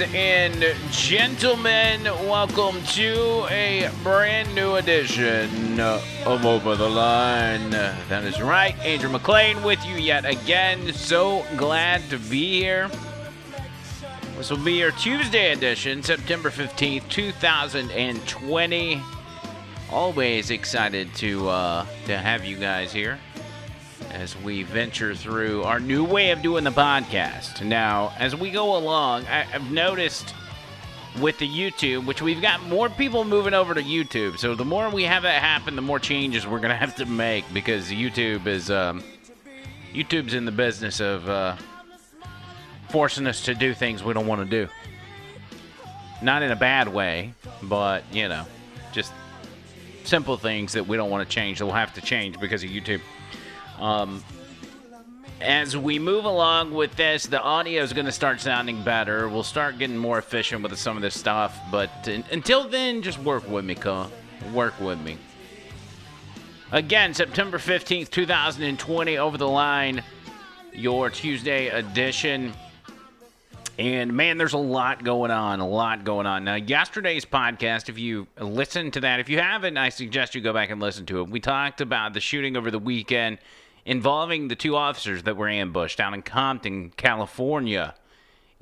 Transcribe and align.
And 0.00 0.64
gentlemen, 0.92 2.04
welcome 2.04 2.80
to 2.84 3.46
a 3.50 3.90
brand 4.04 4.54
new 4.54 4.76
edition 4.76 5.80
of 5.80 6.44
Over 6.44 6.76
the 6.76 6.88
Line. 6.88 7.70
That 7.70 8.22
is 8.22 8.40
right, 8.40 8.78
Andrew 8.80 9.10
McLean 9.10 9.60
with 9.64 9.84
you 9.84 9.96
yet 9.96 10.24
again. 10.24 10.92
So 10.92 11.44
glad 11.56 12.08
to 12.10 12.18
be 12.18 12.60
here. 12.60 12.88
This 14.36 14.50
will 14.50 14.58
be 14.58 14.74
your 14.74 14.92
Tuesday 14.92 15.52
edition, 15.52 16.02
September 16.04 16.50
15th, 16.50 17.08
2020. 17.08 19.02
Always 19.90 20.50
excited 20.50 21.12
to 21.14 21.48
uh, 21.48 21.86
to 22.06 22.16
have 22.16 22.44
you 22.44 22.56
guys 22.56 22.92
here 22.92 23.18
as 24.12 24.36
we 24.38 24.62
venture 24.62 25.14
through 25.14 25.62
our 25.64 25.80
new 25.80 26.04
way 26.04 26.30
of 26.30 26.42
doing 26.42 26.64
the 26.64 26.70
podcast. 26.70 27.64
Now, 27.64 28.12
as 28.18 28.34
we 28.34 28.50
go 28.50 28.76
along, 28.76 29.26
I, 29.26 29.46
I've 29.52 29.70
noticed 29.70 30.34
with 31.20 31.38
the 31.38 31.48
YouTube, 31.48 32.06
which 32.06 32.22
we've 32.22 32.40
got 32.40 32.62
more 32.64 32.88
people 32.88 33.24
moving 33.24 33.54
over 33.54 33.74
to 33.74 33.82
YouTube. 33.82 34.38
So 34.38 34.54
the 34.54 34.64
more 34.64 34.88
we 34.90 35.04
have 35.04 35.22
that 35.24 35.42
happen, 35.42 35.76
the 35.76 35.82
more 35.82 35.98
changes 35.98 36.46
we're 36.46 36.60
gonna 36.60 36.76
have 36.76 36.94
to 36.96 37.06
make 37.06 37.44
because 37.52 37.90
YouTube 37.90 38.46
is 38.46 38.70
um, 38.70 39.02
YouTube's 39.92 40.34
in 40.34 40.44
the 40.44 40.52
business 40.52 41.00
of 41.00 41.28
uh, 41.28 41.56
forcing 42.90 43.26
us 43.26 43.44
to 43.44 43.54
do 43.54 43.74
things 43.74 44.02
we 44.02 44.14
don't 44.14 44.26
want 44.26 44.48
to 44.48 44.66
do. 44.66 44.70
Not 46.22 46.42
in 46.42 46.50
a 46.50 46.56
bad 46.56 46.88
way, 46.88 47.34
but 47.62 48.04
you 48.12 48.28
know, 48.28 48.44
just 48.92 49.12
simple 50.04 50.36
things 50.36 50.72
that 50.72 50.86
we 50.86 50.96
don't 50.96 51.10
want 51.10 51.28
to 51.28 51.34
change 51.34 51.58
that 51.58 51.66
we'll 51.66 51.74
have 51.74 51.94
to 51.94 52.00
change 52.00 52.40
because 52.40 52.64
of 52.64 52.70
YouTube. 52.70 53.00
Um, 53.80 54.22
as 55.40 55.76
we 55.76 55.98
move 55.98 56.24
along 56.24 56.72
with 56.72 56.96
this, 56.96 57.26
the 57.26 57.40
audio 57.40 57.82
is 57.82 57.92
going 57.92 58.06
to 58.06 58.12
start 58.12 58.40
sounding 58.40 58.82
better. 58.82 59.28
We'll 59.28 59.44
start 59.44 59.78
getting 59.78 59.96
more 59.96 60.18
efficient 60.18 60.62
with 60.62 60.76
some 60.78 60.96
of 60.96 61.02
this 61.02 61.18
stuff. 61.18 61.56
But 61.70 61.90
un- 62.08 62.24
until 62.32 62.68
then, 62.68 63.02
just 63.02 63.18
work 63.20 63.48
with 63.48 63.64
me, 63.64 63.74
cuz. 63.74 64.08
Work 64.52 64.80
with 64.80 65.00
me. 65.00 65.16
Again, 66.72 67.14
September 67.14 67.58
15th, 67.58 68.10
2020, 68.10 69.18
over 69.18 69.38
the 69.38 69.48
line, 69.48 70.02
your 70.72 71.08
Tuesday 71.08 71.68
edition. 71.68 72.52
And 73.78 74.12
man, 74.12 74.38
there's 74.38 74.54
a 74.54 74.58
lot 74.58 75.04
going 75.04 75.30
on, 75.30 75.60
a 75.60 75.68
lot 75.68 76.04
going 76.04 76.26
on. 76.26 76.44
Now, 76.44 76.56
yesterday's 76.56 77.24
podcast, 77.24 77.88
if 77.88 77.96
you 77.96 78.26
listened 78.40 78.94
to 78.94 79.00
that, 79.00 79.20
if 79.20 79.28
you 79.28 79.38
haven't, 79.38 79.76
I 79.76 79.88
suggest 79.88 80.34
you 80.34 80.40
go 80.40 80.52
back 80.52 80.70
and 80.70 80.80
listen 80.80 81.06
to 81.06 81.20
it. 81.20 81.30
We 81.30 81.38
talked 81.38 81.80
about 81.80 82.12
the 82.12 82.20
shooting 82.20 82.56
over 82.56 82.72
the 82.72 82.78
weekend 82.80 83.38
involving 83.88 84.48
the 84.48 84.54
two 84.54 84.76
officers 84.76 85.22
that 85.22 85.38
were 85.38 85.48
ambushed 85.48 85.96
down 85.96 86.12
in 86.12 86.20
Compton, 86.20 86.90
California, 86.90 87.94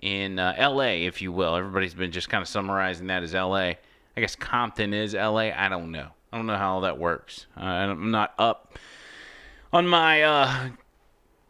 in 0.01 0.39
uh, 0.39 0.55
LA, 0.57 1.05
if 1.05 1.21
you 1.21 1.33
will. 1.33 1.57
Everybody's 1.57 1.95
been 1.95 2.13
just 2.13 2.29
kind 2.29 2.43
of 2.43 2.49
summarizing 2.49 3.09
that 3.09 3.25
as 3.25 3.35
LA. 3.35 3.57
I 3.57 4.21
guess 4.21 4.37
Compton 4.37 4.95
is 4.95 5.15
LA. 5.15 5.51
I 5.51 5.69
don't 5.69 5.91
know. 5.91 6.11
I 6.33 6.37
don't 6.37 6.47
know 6.47 6.57
how 6.57 6.75
all 6.75 6.81
that 6.83 6.99
works. 6.99 7.47
Uh, 7.57 7.65
I'm 7.65 8.13
not 8.13 8.35
up 8.39 8.79
on 9.73 9.89
my 9.89 10.23
uh, 10.23 10.69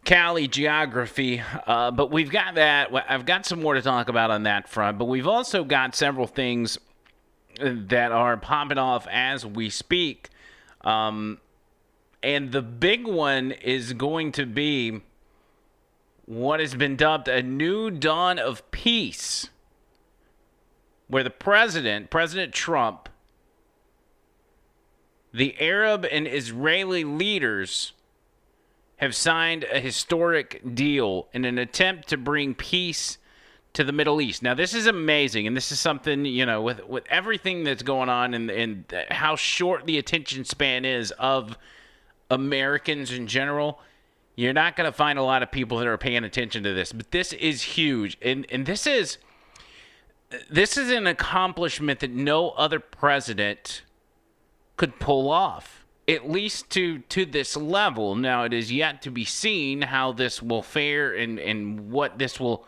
Cali 0.06 0.48
geography, 0.48 1.42
uh, 1.66 1.90
but 1.90 2.10
we've 2.10 2.30
got 2.30 2.54
that. 2.54 2.90
I've 3.06 3.26
got 3.26 3.44
some 3.44 3.60
more 3.60 3.74
to 3.74 3.82
talk 3.82 4.08
about 4.08 4.30
on 4.30 4.44
that 4.44 4.70
front, 4.70 4.96
but 4.96 5.04
we've 5.04 5.28
also 5.28 5.64
got 5.64 5.94
several 5.94 6.26
things 6.26 6.78
that 7.60 8.10
are 8.10 8.38
popping 8.38 8.78
off 8.78 9.06
as 9.10 9.44
we 9.44 9.68
speak. 9.68 10.30
Um, 10.80 11.40
and 12.26 12.50
the 12.50 12.60
big 12.60 13.06
one 13.06 13.52
is 13.52 13.92
going 13.92 14.32
to 14.32 14.44
be 14.44 15.00
what 16.24 16.58
has 16.58 16.74
been 16.74 16.96
dubbed 16.96 17.28
a 17.28 17.40
new 17.40 17.88
dawn 17.88 18.36
of 18.36 18.68
peace, 18.72 19.48
where 21.06 21.22
the 21.22 21.30
president, 21.30 22.10
President 22.10 22.52
Trump, 22.52 23.08
the 25.32 25.54
Arab 25.60 26.04
and 26.10 26.26
Israeli 26.26 27.04
leaders 27.04 27.92
have 28.96 29.14
signed 29.14 29.64
a 29.70 29.78
historic 29.78 30.74
deal 30.74 31.28
in 31.32 31.44
an 31.44 31.58
attempt 31.58 32.08
to 32.08 32.16
bring 32.16 32.56
peace 32.56 33.18
to 33.72 33.84
the 33.84 33.92
Middle 33.92 34.20
East. 34.20 34.42
Now, 34.42 34.54
this 34.54 34.74
is 34.74 34.88
amazing, 34.88 35.46
and 35.46 35.56
this 35.56 35.70
is 35.70 35.78
something 35.78 36.24
you 36.24 36.44
know 36.44 36.60
with 36.60 36.84
with 36.88 37.04
everything 37.08 37.62
that's 37.62 37.84
going 37.84 38.08
on 38.08 38.34
and 38.34 38.50
and 38.50 38.84
how 39.10 39.36
short 39.36 39.86
the 39.86 39.96
attention 39.96 40.44
span 40.44 40.84
is 40.84 41.12
of 41.12 41.56
Americans 42.30 43.12
in 43.12 43.26
general. 43.26 43.80
You're 44.34 44.52
not 44.52 44.76
going 44.76 44.90
to 44.90 44.96
find 44.96 45.18
a 45.18 45.22
lot 45.22 45.42
of 45.42 45.50
people 45.50 45.78
that 45.78 45.86
are 45.86 45.96
paying 45.96 46.24
attention 46.24 46.62
to 46.64 46.74
this, 46.74 46.92
but 46.92 47.10
this 47.10 47.32
is 47.32 47.62
huge, 47.62 48.18
and 48.20 48.46
and 48.50 48.66
this 48.66 48.86
is 48.86 49.18
this 50.50 50.76
is 50.76 50.90
an 50.90 51.06
accomplishment 51.06 52.00
that 52.00 52.10
no 52.10 52.50
other 52.50 52.80
president 52.80 53.82
could 54.76 54.98
pull 54.98 55.30
off 55.30 55.86
at 56.08 56.30
least 56.30 56.70
to 56.70 56.98
to 57.00 57.24
this 57.24 57.56
level 57.56 58.14
now 58.14 58.44
it 58.44 58.52
is 58.52 58.72
yet 58.72 59.02
to 59.02 59.10
be 59.10 59.24
seen 59.24 59.82
how 59.82 60.12
this 60.12 60.42
will 60.42 60.62
fare 60.62 61.12
and 61.14 61.38
and 61.38 61.90
what 61.90 62.18
this 62.18 62.38
will 62.38 62.66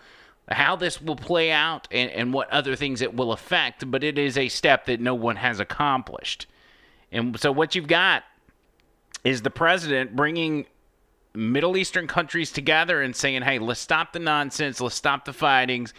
how 0.50 0.74
this 0.74 1.02
will 1.02 1.16
play 1.16 1.50
out 1.50 1.86
and, 1.90 2.10
and 2.10 2.32
what 2.32 2.50
other 2.50 2.74
things 2.74 3.02
it 3.02 3.14
will 3.14 3.32
affect 3.32 3.88
but 3.90 4.02
it 4.02 4.18
is 4.18 4.36
a 4.36 4.48
step 4.48 4.86
that 4.86 5.00
no 5.00 5.14
one 5.14 5.36
has 5.36 5.60
accomplished 5.60 6.46
and 7.12 7.38
so 7.38 7.52
what 7.52 7.74
you've 7.74 7.86
got 7.86 8.24
is 9.24 9.42
the 9.42 9.50
president 9.50 10.14
bringing 10.16 10.66
middle 11.34 11.76
eastern 11.76 12.06
countries 12.06 12.50
together 12.50 13.02
and 13.02 13.14
saying 13.14 13.42
hey 13.42 13.58
let's 13.58 13.80
stop 13.80 14.12
the 14.12 14.18
nonsense 14.18 14.80
let's 14.80 14.94
stop 14.94 15.24
the 15.24 15.32
fightings 15.32 15.92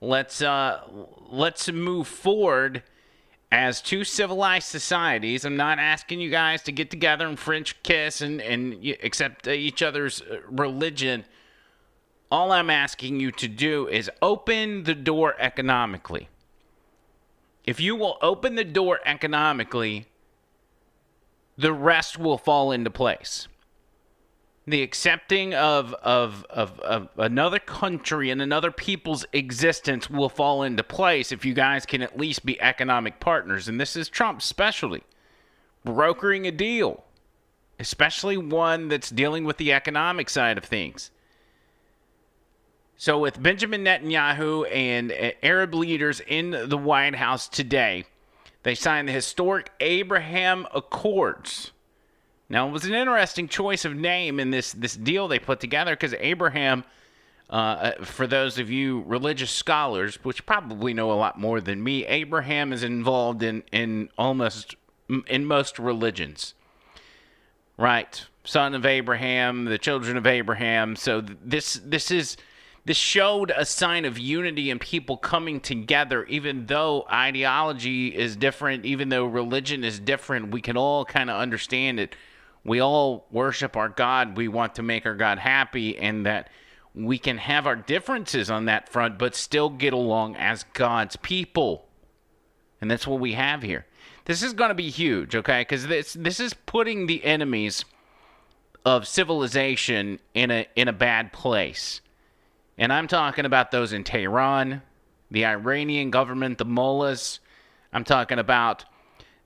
let's 0.00 0.42
uh 0.42 0.80
let's 1.30 1.70
move 1.70 2.08
forward 2.08 2.82
as 3.52 3.82
two 3.82 4.04
civilized 4.04 4.68
societies, 4.68 5.44
I'm 5.44 5.56
not 5.56 5.78
asking 5.78 6.20
you 6.20 6.30
guys 6.30 6.62
to 6.62 6.72
get 6.72 6.90
together 6.90 7.26
and 7.26 7.38
French 7.38 7.82
kiss 7.82 8.20
and, 8.20 8.40
and 8.40 8.74
accept 9.02 9.48
uh, 9.48 9.50
each 9.50 9.82
other's 9.82 10.22
uh, 10.22 10.38
religion. 10.48 11.24
All 12.30 12.52
I'm 12.52 12.70
asking 12.70 13.18
you 13.18 13.32
to 13.32 13.48
do 13.48 13.88
is 13.88 14.08
open 14.22 14.84
the 14.84 14.94
door 14.94 15.34
economically. 15.38 16.28
If 17.64 17.80
you 17.80 17.96
will 17.96 18.18
open 18.22 18.54
the 18.54 18.64
door 18.64 19.00
economically, 19.04 20.06
the 21.60 21.72
rest 21.72 22.18
will 22.18 22.38
fall 22.38 22.72
into 22.72 22.90
place. 22.90 23.46
The 24.66 24.82
accepting 24.82 25.52
of, 25.52 25.94
of, 25.94 26.46
of, 26.48 26.78
of 26.80 27.08
another 27.18 27.58
country 27.58 28.30
and 28.30 28.40
another 28.40 28.70
people's 28.70 29.26
existence 29.32 30.08
will 30.08 30.28
fall 30.28 30.62
into 30.62 30.82
place 30.82 31.32
if 31.32 31.44
you 31.44 31.54
guys 31.54 31.84
can 31.84 32.02
at 32.02 32.18
least 32.18 32.46
be 32.46 32.60
economic 32.62 33.20
partners. 33.20 33.68
And 33.68 33.80
this 33.80 33.96
is 33.96 34.08
Trump's 34.08 34.44
specialty 34.44 35.02
brokering 35.84 36.46
a 36.46 36.50
deal, 36.50 37.04
especially 37.78 38.36
one 38.36 38.88
that's 38.88 39.10
dealing 39.10 39.44
with 39.44 39.56
the 39.56 39.72
economic 39.72 40.30
side 40.30 40.56
of 40.56 40.64
things. 40.64 41.10
So, 42.96 43.18
with 43.18 43.42
Benjamin 43.42 43.82
Netanyahu 43.84 44.70
and 44.70 45.10
uh, 45.10 45.30
Arab 45.42 45.74
leaders 45.74 46.20
in 46.26 46.50
the 46.50 46.76
White 46.76 47.14
House 47.14 47.48
today, 47.48 48.04
they 48.62 48.74
signed 48.74 49.08
the 49.08 49.12
historic 49.12 49.70
Abraham 49.80 50.66
Accords. 50.74 51.72
Now, 52.48 52.68
it 52.68 52.72
was 52.72 52.84
an 52.84 52.94
interesting 52.94 53.48
choice 53.48 53.84
of 53.84 53.94
name 53.94 54.40
in 54.40 54.50
this, 54.50 54.72
this 54.72 54.96
deal 54.96 55.28
they 55.28 55.38
put 55.38 55.60
together 55.60 55.94
because 55.94 56.14
Abraham, 56.14 56.84
uh, 57.48 57.52
uh, 57.52 58.04
for 58.04 58.26
those 58.26 58.58
of 58.58 58.70
you 58.70 59.04
religious 59.06 59.50
scholars, 59.50 60.16
which 60.24 60.44
probably 60.46 60.92
know 60.92 61.12
a 61.12 61.14
lot 61.14 61.38
more 61.38 61.60
than 61.60 61.82
me, 61.82 62.04
Abraham 62.06 62.72
is 62.72 62.82
involved 62.82 63.42
in, 63.42 63.62
in 63.72 64.10
almost 64.18 64.74
in 65.28 65.44
most 65.44 65.78
religions. 65.78 66.54
Right, 67.76 68.24
son 68.44 68.74
of 68.74 68.84
Abraham, 68.84 69.64
the 69.64 69.78
children 69.78 70.16
of 70.16 70.26
Abraham. 70.26 70.96
So 70.96 71.20
this 71.22 71.80
this 71.84 72.10
is 72.10 72.36
this 72.84 72.96
showed 72.96 73.52
a 73.54 73.64
sign 73.64 74.04
of 74.04 74.18
unity 74.18 74.70
and 74.70 74.80
people 74.80 75.16
coming 75.16 75.60
together, 75.60 76.24
even 76.24 76.66
though 76.66 77.06
ideology 77.12 78.08
is 78.08 78.36
different, 78.36 78.86
even 78.86 79.10
though 79.10 79.26
religion 79.26 79.84
is 79.84 80.00
different. 80.00 80.50
We 80.50 80.60
can 80.60 80.76
all 80.76 81.04
kind 81.04 81.28
of 81.30 81.40
understand 81.40 82.00
it. 82.00 82.16
We 82.64 82.80
all 82.80 83.26
worship 83.30 83.76
our 83.76 83.88
God. 83.88 84.36
We 84.36 84.48
want 84.48 84.74
to 84.76 84.82
make 84.82 85.06
our 85.06 85.14
God 85.14 85.38
happy, 85.38 85.96
and 85.98 86.26
that 86.26 86.48
we 86.94 87.18
can 87.18 87.38
have 87.38 87.66
our 87.66 87.76
differences 87.76 88.50
on 88.50 88.64
that 88.64 88.88
front, 88.88 89.18
but 89.18 89.34
still 89.34 89.70
get 89.70 89.92
along 89.92 90.36
as 90.36 90.64
God's 90.72 91.16
people. 91.16 91.86
And 92.80 92.90
that's 92.90 93.06
what 93.06 93.20
we 93.20 93.34
have 93.34 93.62
here. 93.62 93.86
This 94.24 94.42
is 94.42 94.52
going 94.52 94.68
to 94.70 94.74
be 94.74 94.90
huge, 94.90 95.36
okay? 95.36 95.62
Because 95.62 95.86
this 95.86 96.14
this 96.14 96.40
is 96.40 96.54
putting 96.54 97.06
the 97.06 97.24
enemies 97.24 97.84
of 98.84 99.06
civilization 99.06 100.18
in 100.34 100.50
a 100.50 100.66
in 100.76 100.88
a 100.88 100.92
bad 100.92 101.32
place. 101.32 102.00
And 102.80 102.94
I'm 102.94 103.08
talking 103.08 103.44
about 103.44 103.70
those 103.70 103.92
in 103.92 104.04
Tehran, 104.04 104.80
the 105.30 105.44
Iranian 105.44 106.10
government, 106.10 106.56
the 106.56 106.64
mullahs. 106.64 107.38
I'm 107.92 108.04
talking 108.04 108.38
about 108.38 108.86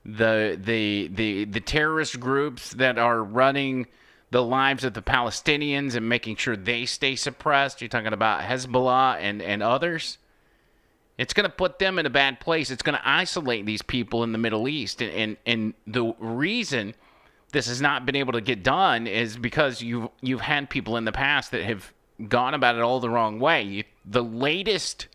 the 0.05 0.57
the 0.59 1.09
the 1.13 1.43
the 1.43 1.59
terrorist 1.59 2.17
groups 2.21 2.71
that 2.75 2.97
are 2.97 3.21
running 3.21 3.87
the 4.31 4.41
lives 4.41 4.85
of 4.85 4.93
the 4.93 5.01
Palestinians 5.01 5.95
and 5.95 6.07
making 6.07 6.37
sure 6.37 6.55
they 6.55 6.85
stay 6.85 7.17
suppressed. 7.17 7.81
You're 7.81 7.89
talking 7.89 8.13
about 8.13 8.41
Hezbollah 8.41 9.17
and, 9.19 9.41
and 9.41 9.61
others. 9.61 10.17
It's 11.17 11.33
going 11.33 11.49
to 11.49 11.55
put 11.55 11.79
them 11.79 11.99
in 11.99 12.05
a 12.05 12.09
bad 12.09 12.39
place. 12.39 12.71
It's 12.71 12.83
going 12.83 12.97
to 12.97 13.09
isolate 13.09 13.65
these 13.65 13.81
people 13.81 14.23
in 14.23 14.31
the 14.31 14.37
Middle 14.37 14.67
East. 14.67 15.01
And, 15.01 15.11
and, 15.13 15.37
and 15.45 15.73
the 15.87 16.13
reason 16.19 16.95
this 17.51 17.67
has 17.67 17.81
not 17.81 18.05
been 18.05 18.15
able 18.15 18.33
to 18.33 18.41
get 18.41 18.63
done 18.63 19.07
is 19.07 19.37
because 19.37 19.81
you've, 19.81 20.09
you've 20.21 20.41
had 20.41 20.69
people 20.69 20.97
in 20.97 21.05
the 21.05 21.13
past 21.13 21.51
that 21.51 21.63
have 21.63 21.93
gone 22.27 22.53
about 22.53 22.75
it 22.75 22.81
all 22.81 22.99
the 22.99 23.09
wrong 23.09 23.39
way. 23.39 23.85
The 24.05 24.23
latest 24.23 25.07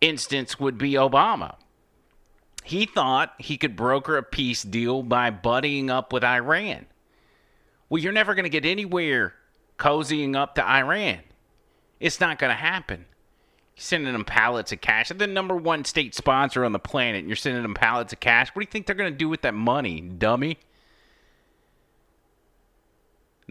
instance 0.00 0.58
would 0.60 0.78
be 0.78 0.92
Obama. 0.92 1.56
He 2.64 2.86
thought 2.86 3.34
he 3.38 3.56
could 3.56 3.74
broker 3.76 4.16
a 4.16 4.22
peace 4.22 4.62
deal 4.62 5.02
by 5.02 5.30
buddying 5.30 5.90
up 5.90 6.12
with 6.12 6.22
Iran. 6.22 6.86
Well, 7.88 8.02
you're 8.02 8.12
never 8.12 8.34
going 8.34 8.44
to 8.44 8.50
get 8.50 8.64
anywhere 8.64 9.34
cozying 9.78 10.36
up 10.36 10.54
to 10.54 10.64
Iran. 10.64 11.20
It's 11.98 12.20
not 12.20 12.38
going 12.38 12.50
to 12.50 12.56
happen. 12.56 13.06
You're 13.76 13.82
sending 13.82 14.12
them 14.12 14.24
pallets 14.24 14.72
of 14.72 14.80
cash. 14.80 15.08
They're 15.08 15.18
the 15.18 15.26
number 15.26 15.56
one 15.56 15.84
state 15.84 16.14
sponsor 16.14 16.64
on 16.64 16.72
the 16.72 16.78
planet, 16.78 17.24
you're 17.26 17.36
sending 17.36 17.62
them 17.62 17.74
pallets 17.74 18.12
of 18.12 18.20
cash. 18.20 18.48
What 18.48 18.60
do 18.60 18.64
you 18.64 18.70
think 18.70 18.86
they're 18.86 18.94
going 18.94 19.12
to 19.12 19.18
do 19.18 19.28
with 19.28 19.42
that 19.42 19.54
money, 19.54 20.00
dummy? 20.00 20.58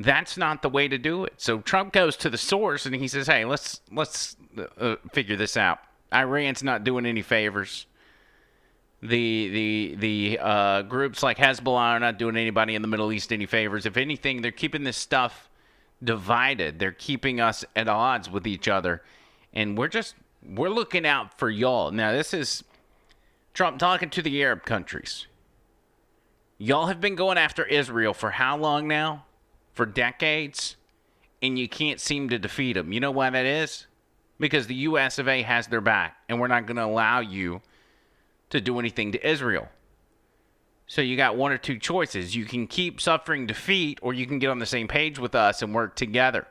That's 0.03 0.37
not 0.37 0.61
the 0.61 0.69
way 0.69 0.87
to 0.87 0.97
do 0.97 1.25
it. 1.25 1.33
So 1.37 1.59
Trump 1.59 1.93
goes 1.93 2.15
to 2.17 2.29
the 2.29 2.37
source 2.37 2.85
and 2.85 2.95
he 2.95 3.07
says, 3.07 3.27
"Hey, 3.27 3.45
let's 3.45 3.81
let's 3.91 4.35
uh, 4.79 4.95
figure 5.11 5.35
this 5.35 5.57
out. 5.57 5.79
Iran's 6.13 6.63
not 6.63 6.83
doing 6.83 7.05
any 7.05 7.21
favors. 7.21 7.85
The 9.01 9.49
the 9.49 9.95
the 9.97 10.39
uh, 10.39 10.81
groups 10.83 11.23
like 11.23 11.37
Hezbollah 11.37 11.77
are 11.77 11.99
not 11.99 12.17
doing 12.17 12.37
anybody 12.37 12.75
in 12.75 12.81
the 12.81 12.87
Middle 12.87 13.11
East 13.11 13.33
any 13.33 13.45
favors. 13.45 13.85
If 13.85 13.97
anything, 13.97 14.41
they're 14.41 14.51
keeping 14.51 14.83
this 14.83 14.97
stuff 14.97 15.49
divided. 16.03 16.79
They're 16.79 16.91
keeping 16.91 17.39
us 17.39 17.65
at 17.75 17.87
odds 17.87 18.29
with 18.29 18.45
each 18.45 18.67
other, 18.67 19.01
and 19.53 19.77
we're 19.77 19.87
just 19.87 20.15
we're 20.43 20.69
looking 20.69 21.05
out 21.05 21.37
for 21.37 21.49
y'all. 21.49 21.91
Now, 21.91 22.11
this 22.11 22.33
is 22.33 22.63
Trump 23.53 23.79
talking 23.79 24.09
to 24.11 24.21
the 24.21 24.41
Arab 24.41 24.63
countries. 24.63 25.27
Y'all 26.57 26.87
have 26.87 27.01
been 27.01 27.15
going 27.15 27.39
after 27.39 27.65
Israel 27.65 28.13
for 28.13 28.31
how 28.31 28.55
long 28.55 28.87
now? 28.87 29.25
For 29.73 29.85
decades, 29.85 30.75
and 31.41 31.57
you 31.57 31.67
can't 31.67 31.99
seem 31.99 32.29
to 32.29 32.37
defeat 32.37 32.73
them. 32.73 32.91
You 32.91 32.99
know 32.99 33.11
why 33.11 33.29
that 33.29 33.45
is? 33.45 33.87
Because 34.39 34.67
the 34.67 34.75
U.S. 34.75 35.17
of 35.17 35.27
A. 35.27 35.41
has 35.43 35.67
their 35.67 35.81
back, 35.81 36.17
and 36.27 36.39
we're 36.39 36.47
not 36.47 36.65
going 36.65 36.77
to 36.77 36.85
allow 36.85 37.19
you 37.19 37.61
to 38.49 38.59
do 38.59 38.79
anything 38.79 39.11
to 39.13 39.27
Israel. 39.27 39.69
So 40.87 41.01
you 41.01 41.15
got 41.15 41.37
one 41.37 41.53
or 41.53 41.57
two 41.57 41.79
choices. 41.79 42.35
You 42.35 42.43
can 42.43 42.67
keep 42.67 42.99
suffering 42.99 43.47
defeat, 43.47 43.99
or 44.01 44.13
you 44.13 44.27
can 44.27 44.39
get 44.39 44.49
on 44.49 44.59
the 44.59 44.65
same 44.65 44.87
page 44.87 45.17
with 45.17 45.35
us 45.35 45.61
and 45.61 45.73
work 45.73 45.95
together. 45.95 46.47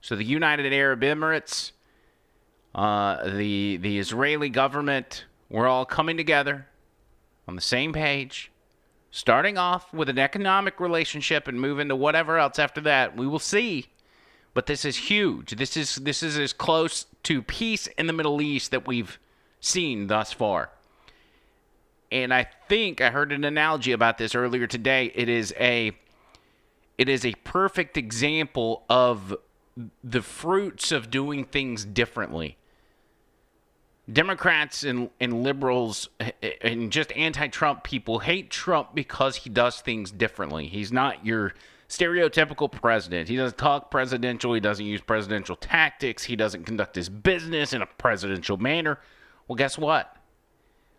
So 0.00 0.16
the 0.16 0.24
United 0.24 0.72
Arab 0.72 1.02
Emirates, 1.02 1.70
uh, 2.74 3.30
the 3.30 3.76
the 3.76 3.98
Israeli 3.98 4.48
government, 4.48 5.24
we're 5.48 5.68
all 5.68 5.86
coming 5.86 6.16
together 6.16 6.66
on 7.46 7.54
the 7.54 7.62
same 7.62 7.92
page, 7.92 8.50
starting 9.14 9.56
off 9.56 9.94
with 9.94 10.08
an 10.08 10.18
economic 10.18 10.80
relationship 10.80 11.46
and 11.46 11.60
moving 11.60 11.86
to 11.86 11.94
whatever 11.94 12.36
else 12.36 12.58
after 12.58 12.80
that. 12.80 13.16
We 13.16 13.28
will 13.28 13.38
see. 13.38 13.86
But 14.54 14.66
this 14.66 14.84
is 14.84 14.96
huge. 14.96 15.52
This 15.52 15.76
is 15.76 15.94
this 15.96 16.20
is 16.20 16.36
as 16.36 16.52
close 16.52 17.06
to 17.22 17.40
peace 17.40 17.86
in 17.96 18.08
the 18.08 18.12
Middle 18.12 18.42
East 18.42 18.72
that 18.72 18.88
we've 18.88 19.20
seen 19.60 20.08
thus 20.08 20.32
far. 20.32 20.70
And 22.10 22.34
I 22.34 22.48
think 22.68 23.00
I 23.00 23.10
heard 23.10 23.30
an 23.30 23.44
analogy 23.44 23.92
about 23.92 24.18
this 24.18 24.34
earlier 24.34 24.66
today. 24.66 25.12
It 25.14 25.28
is 25.28 25.54
a 25.60 25.92
it 26.98 27.08
is 27.08 27.24
a 27.24 27.34
perfect 27.44 27.96
example 27.96 28.82
of 28.90 29.36
the 30.02 30.22
fruits 30.22 30.90
of 30.90 31.08
doing 31.08 31.44
things 31.44 31.84
differently. 31.84 32.56
Democrats 34.12 34.84
and, 34.84 35.08
and 35.18 35.42
liberals 35.42 36.08
eh, 36.20 36.30
eh, 36.42 36.50
and 36.60 36.92
just 36.92 37.10
anti 37.12 37.48
Trump 37.48 37.84
people 37.84 38.18
hate 38.18 38.50
Trump 38.50 38.94
because 38.94 39.36
he 39.36 39.50
does 39.50 39.80
things 39.80 40.10
differently. 40.10 40.66
He's 40.66 40.92
not 40.92 41.24
your 41.24 41.54
stereotypical 41.88 42.70
president. 42.70 43.28
He 43.28 43.36
doesn't 43.36 43.56
talk 43.56 43.90
presidential. 43.90 44.52
He 44.52 44.60
doesn't 44.60 44.84
use 44.84 45.00
presidential 45.00 45.56
tactics. 45.56 46.24
He 46.24 46.36
doesn't 46.36 46.64
conduct 46.64 46.96
his 46.96 47.08
business 47.08 47.72
in 47.72 47.82
a 47.82 47.86
presidential 47.86 48.56
manner. 48.56 49.00
Well, 49.48 49.56
guess 49.56 49.78
what? 49.78 50.16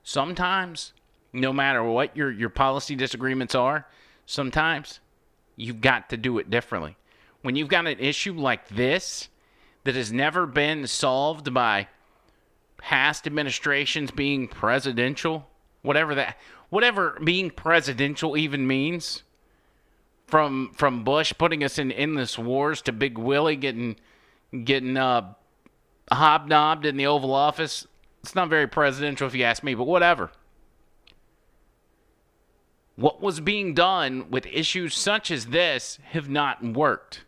Sometimes, 0.03 0.93
no 1.33 1.51
matter 1.51 1.83
what 1.83 2.15
your, 2.15 2.31
your 2.31 2.49
policy 2.49 2.95
disagreements 2.95 3.55
are, 3.55 3.87
sometimes 4.25 4.99
you've 5.55 5.81
got 5.81 6.09
to 6.09 6.17
do 6.17 6.37
it 6.39 6.49
differently. 6.49 6.95
When 7.41 7.55
you've 7.55 7.67
got 7.67 7.87
an 7.87 7.99
issue 7.99 8.33
like 8.33 8.67
this 8.69 9.29
that 9.83 9.95
has 9.95 10.11
never 10.11 10.47
been 10.47 10.87
solved 10.87 11.53
by 11.53 11.87
past 12.85 13.25
administrations 13.25 14.11
being 14.11 14.47
presidential, 14.47 15.47
whatever 15.81 16.13
that 16.13 16.37
whatever 16.69 17.17
being 17.23 17.49
presidential 17.49 18.37
even 18.37 18.67
means, 18.67 19.23
from 20.27 20.71
from 20.75 21.03
Bush 21.03 21.33
putting 21.35 21.63
us 21.63 21.79
in 21.79 21.91
endless 21.91 22.37
wars 22.37 22.83
to 22.83 22.91
Big 22.91 23.17
Willie 23.17 23.55
getting 23.55 23.95
getting 24.63 24.97
uh, 24.97 25.33
hobnobbed 26.11 26.85
in 26.85 26.95
the 26.95 27.07
Oval 27.07 27.33
Office. 27.33 27.87
It's 28.21 28.35
not 28.35 28.49
very 28.49 28.67
presidential 28.67 29.27
if 29.27 29.33
you 29.33 29.43
ask 29.43 29.63
me, 29.63 29.73
but 29.73 29.85
whatever. 29.85 30.29
What 32.95 33.19
was 33.19 33.39
being 33.39 33.73
done 33.73 34.29
with 34.29 34.45
issues 34.45 34.95
such 34.95 35.31
as 35.31 35.47
this 35.47 35.97
have 36.11 36.29
not 36.29 36.63
worked. 36.63 37.24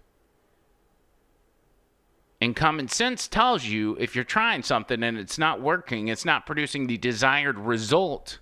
And 2.40 2.56
common 2.56 2.88
sense 2.88 3.28
tells 3.28 3.66
you 3.66 3.98
if 4.00 4.14
you're 4.14 4.24
trying 4.24 4.62
something 4.62 5.02
and 5.02 5.18
it's 5.18 5.40
not 5.40 5.62
working, 5.62 6.08
it's 6.08 6.26
not 6.26 6.46
producing 6.46 6.88
the 6.88 6.98
desired 6.98 7.58
result, 7.58 8.40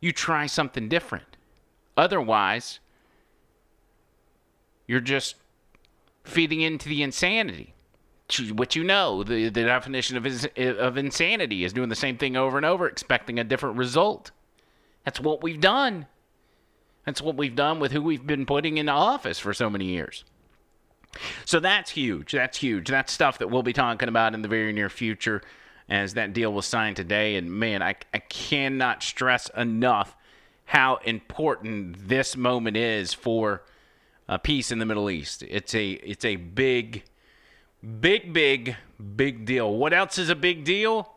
You 0.00 0.12
try 0.12 0.46
something 0.46 0.88
different. 0.88 1.36
Otherwise, 1.96 2.78
you're 4.86 5.00
just 5.00 5.34
feeding 6.24 6.60
into 6.60 6.88
the 6.88 7.02
insanity. 7.02 7.74
What 8.52 8.76
you 8.76 8.84
know, 8.84 9.24
the, 9.24 9.48
the 9.48 9.64
definition 9.64 10.16
of, 10.16 10.26
of 10.78 10.96
insanity 10.98 11.64
is 11.64 11.72
doing 11.72 11.88
the 11.88 11.96
same 11.96 12.16
thing 12.16 12.36
over 12.36 12.56
and 12.56 12.64
over, 12.66 12.86
expecting 12.86 13.38
a 13.38 13.44
different 13.44 13.76
result. 13.76 14.30
That's 15.04 15.18
what 15.18 15.42
we've 15.42 15.60
done. 15.60 16.06
That's 17.04 17.22
what 17.22 17.36
we've 17.36 17.56
done 17.56 17.80
with 17.80 17.92
who 17.92 18.02
we've 18.02 18.26
been 18.26 18.46
putting 18.46 18.76
into 18.76 18.92
office 18.92 19.38
for 19.38 19.54
so 19.54 19.70
many 19.70 19.86
years. 19.86 20.24
So 21.44 21.60
that's 21.60 21.90
huge. 21.90 22.32
That's 22.32 22.58
huge. 22.58 22.88
That's 22.88 23.12
stuff 23.12 23.38
that 23.38 23.48
we'll 23.48 23.62
be 23.62 23.72
talking 23.72 24.08
about 24.08 24.34
in 24.34 24.42
the 24.42 24.48
very 24.48 24.72
near 24.72 24.88
future 24.88 25.42
as 25.88 26.14
that 26.14 26.32
deal 26.32 26.52
was 26.52 26.66
signed 26.66 26.96
today. 26.96 27.36
And 27.36 27.50
man, 27.50 27.82
I, 27.82 27.96
I 28.12 28.18
cannot 28.18 29.02
stress 29.02 29.50
enough 29.56 30.14
how 30.66 30.96
important 31.04 32.08
this 32.08 32.36
moment 32.36 32.76
is 32.76 33.14
for 33.14 33.62
uh, 34.28 34.36
peace 34.36 34.70
in 34.70 34.78
the 34.78 34.86
Middle 34.86 35.08
East. 35.08 35.42
It's 35.48 35.74
a 35.74 35.92
it's 35.92 36.24
a 36.24 36.36
big, 36.36 37.04
big, 38.00 38.32
big, 38.32 38.76
big 39.16 39.46
deal. 39.46 39.72
What 39.74 39.94
else 39.94 40.18
is 40.18 40.28
a 40.28 40.34
big 40.34 40.64
deal? 40.64 41.14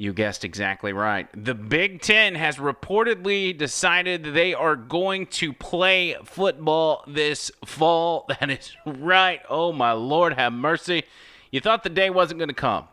You 0.00 0.14
guessed 0.14 0.46
exactly 0.46 0.94
right. 0.94 1.28
The 1.34 1.54
Big 1.54 2.00
Ten 2.00 2.34
has 2.34 2.56
reportedly 2.56 3.54
decided 3.56 4.24
they 4.24 4.54
are 4.54 4.74
going 4.74 5.26
to 5.26 5.52
play 5.52 6.16
football 6.24 7.04
this 7.06 7.50
fall. 7.66 8.26
That 8.40 8.48
is 8.48 8.74
right. 8.86 9.42
Oh, 9.50 9.72
my 9.72 9.92
Lord, 9.92 10.32
have 10.32 10.54
mercy. 10.54 11.02
You 11.50 11.60
thought 11.60 11.82
the 11.82 11.90
day 11.90 12.08
wasn't 12.08 12.38
going 12.38 12.48
to 12.48 12.54
come, 12.54 12.88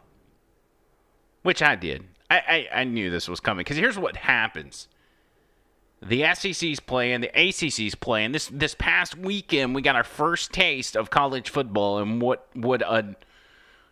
which 1.44 1.62
I 1.62 1.76
did. 1.78 2.04
I, 2.30 2.68
I, 2.74 2.80
I 2.82 2.84
knew 2.84 3.10
this 3.10 3.30
was 3.30 3.40
coming 3.40 3.62
because 3.62 3.78
here's 3.78 3.98
what 3.98 4.18
happens. 4.18 4.90
The 6.02 6.26
SEC's 6.34 6.82
playing, 6.82 7.22
the 7.22 7.32
ACC's 7.34 7.96
playing. 7.96 8.34
This 8.34 8.50
this 8.52 8.76
past 8.78 9.18
weekend, 9.18 9.76
we 9.76 9.82
got 9.82 9.96
our 9.96 10.04
first 10.04 10.52
taste 10.52 10.98
of 10.98 11.10
college 11.10 11.52
football 11.52 12.00
and 12.00 12.22
what 12.22 12.50
would 12.54 12.82
a 12.82 13.16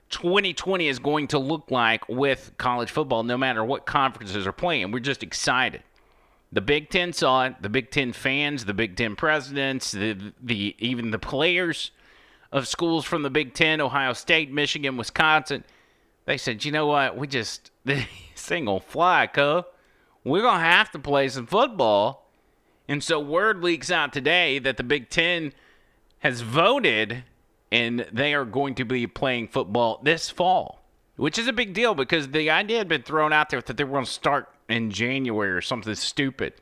2020 0.09 0.87
is 0.87 0.99
going 0.99 1.27
to 1.29 1.39
look 1.39 1.71
like 1.71 2.07
with 2.07 2.53
college 2.57 2.91
football, 2.91 3.23
no 3.23 3.37
matter 3.37 3.63
what 3.63 3.85
conferences 3.85 4.45
are 4.45 4.51
playing. 4.51 4.91
We're 4.91 4.99
just 4.99 5.23
excited. 5.23 5.83
The 6.51 6.61
Big 6.61 6.89
Ten 6.89 7.11
saw 7.11 7.45
it. 7.45 7.55
The 7.61 7.69
Big 7.69 7.91
Ten 7.91 8.13
fans, 8.13 8.65
the 8.65 8.73
Big 8.73 8.95
Ten 8.95 9.15
presidents, 9.15 9.91
the 9.91 10.33
the 10.41 10.75
even 10.79 11.11
the 11.11 11.19
players 11.19 11.91
of 12.51 12.67
schools 12.67 13.03
from 13.03 13.23
the 13.23 13.29
Big 13.29 13.53
Ten, 13.53 13.81
Ohio 13.81 14.13
State, 14.13 14.51
Michigan, 14.51 14.95
Wisconsin, 14.95 15.63
they 16.25 16.37
said, 16.37 16.63
you 16.63 16.71
know 16.71 16.87
what? 16.87 17.17
We 17.17 17.27
just 17.27 17.71
this 17.85 18.05
thing 18.35 18.65
will 18.65 18.79
fly, 18.79 19.27
cuz. 19.27 19.63
We're 20.23 20.41
gonna 20.41 20.63
have 20.63 20.91
to 20.91 20.99
play 20.99 21.29
some 21.29 21.45
football. 21.45 22.29
And 22.87 23.03
so 23.03 23.19
word 23.19 23.63
leaks 23.63 23.91
out 23.91 24.13
today 24.13 24.59
that 24.59 24.77
the 24.77 24.83
Big 24.83 25.09
Ten 25.09 25.53
has 26.19 26.41
voted 26.41 27.23
and 27.71 28.05
they 28.11 28.33
are 28.33 28.45
going 28.45 28.75
to 28.75 28.85
be 28.85 29.07
playing 29.07 29.47
football 29.47 29.99
this 30.03 30.29
fall, 30.29 30.83
which 31.15 31.37
is 31.37 31.47
a 31.47 31.53
big 31.53 31.73
deal 31.73 31.95
because 31.95 32.29
the 32.29 32.49
idea 32.49 32.77
had 32.77 32.87
been 32.87 33.03
thrown 33.03 33.33
out 33.33 33.49
there 33.49 33.61
that 33.61 33.77
they 33.77 33.83
were 33.83 33.93
going 33.93 34.05
to 34.05 34.11
start 34.11 34.49
in 34.69 34.91
January 34.91 35.51
or 35.51 35.61
something 35.61 35.95
stupid. 35.95 36.53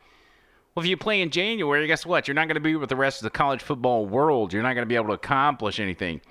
Well, 0.75 0.83
if 0.83 0.89
you 0.89 0.98
play 0.98 1.22
in 1.22 1.29
January, 1.29 1.86
guess 1.86 2.05
what? 2.05 2.27
You're 2.27 2.36
not 2.36 2.48
going 2.48 2.55
to 2.55 2.62
be 2.62 2.75
with 2.75 2.89
the 2.89 2.95
rest 2.95 3.19
of 3.19 3.24
the 3.24 3.29
college 3.29 3.62
football 3.62 4.05
world. 4.05 4.53
You're 4.53 4.63
not 4.63 4.74
going 4.74 4.83
to 4.83 4.89
be 4.89 4.95
able 4.95 5.07
to 5.07 5.13
accomplish 5.13 5.79
anything. 5.79 6.22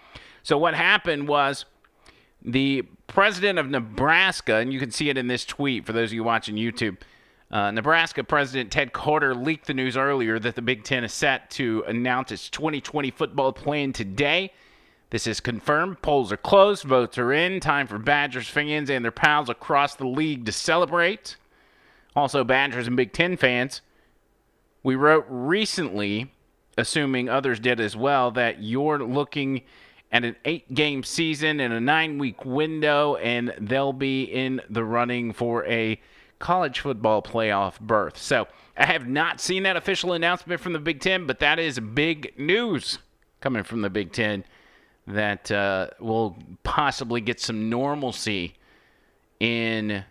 So, 0.43 0.59
what 0.59 0.75
happened 0.75 1.29
was 1.29 1.65
the 2.45 2.83
president 3.07 3.61
of 3.61 3.71
Nebraska, 3.71 4.57
and 4.57 4.73
you 4.73 4.81
can 4.81 4.91
see 4.91 5.09
it 5.11 5.17
in 5.17 5.29
this 5.29 5.45
tweet 5.45 5.87
for 5.87 5.93
those 5.93 6.09
of 6.09 6.15
you 6.15 6.25
watching 6.25 6.57
YouTube. 6.57 6.97
Uh, 7.53 7.71
Nebraska 7.71 8.25
President 8.25 8.73
Ted 8.73 8.95
Carter 8.95 9.35
leaked 9.35 9.67
the 9.67 9.75
news 9.75 9.95
earlier 9.95 10.39
that 10.39 10.55
the 10.55 10.63
Big 10.63 10.85
Ten 10.85 11.05
is 11.05 11.13
set 11.13 11.51
to 11.51 11.85
announce 11.87 12.33
its 12.33 12.49
2020 12.49 13.11
football 13.11 13.53
plan 13.53 13.93
today. 13.93 14.53
This 15.11 15.27
is 15.27 15.41
confirmed. 15.41 16.01
Polls 16.01 16.33
are 16.33 16.39
closed. 16.39 16.85
Votes 16.85 17.19
are 17.19 17.31
in. 17.31 17.61
Time 17.61 17.87
for 17.87 17.99
Badgers 17.99 18.49
fans 18.49 18.89
and 18.89 19.05
their 19.05 19.13
pals 19.13 19.51
across 19.51 19.95
the 19.95 20.07
league 20.07 20.47
to 20.47 20.53
celebrate. 20.53 21.37
Also, 22.17 22.43
Badgers 22.43 22.87
and 22.87 22.97
Big 22.97 23.13
Ten 23.13 23.37
fans. 23.37 23.83
We 24.83 24.95
wrote 24.95 25.27
recently, 25.29 26.33
assuming 26.79 27.29
others 27.29 27.61
did 27.61 27.81
as 27.81 27.95
well, 27.95 28.31
that 28.31 28.63
you're 28.63 28.99
looking 28.99 29.61
at 30.11 30.25
an 30.25 30.37
eight 30.47 30.73
game 30.73 31.03
season 31.03 31.61
in 31.61 31.71
a 31.71 31.81
nine 31.81 32.17
week 32.17 32.47
window, 32.47 33.17
and 33.17 33.53
they'll 33.61 33.93
be 33.93 34.23
in 34.25 34.63
the 34.71 34.85
running 34.85 35.35
for 35.35 35.67
a 35.67 36.01
college 36.43 36.81
football 36.81 37.23
playoff 37.23 37.79
berth. 37.81 38.19
So 38.19 38.49
I 38.77 38.85
have 38.87 39.09
not 39.09 39.41
seen 39.41 39.63
that 39.63 39.77
official 39.77 40.13
announcement 40.13 40.61
from 40.61 40.73
the 40.73 40.81
Big 40.81 41.01
Ten, 41.01 41.27
but 41.27 41.39
that 41.39 41.59
is 41.59 41.79
big 41.79 42.35
news 42.37 42.99
coming 43.41 43.63
from 43.63 43.81
the 43.83 43.89
Big 43.89 44.13
Ten 44.13 44.45
that 45.07 45.51
uh, 45.51 45.89
will 46.01 46.37
possibly 46.65 47.21
get 47.21 47.41
some 47.41 47.71
normalcy 47.71 48.55
in 49.41 50.05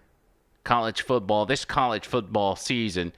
college 0.63 1.01
football 1.01 1.45
this 1.45 1.65
college 1.65 2.07
football 2.07 2.55
season. 2.55 3.11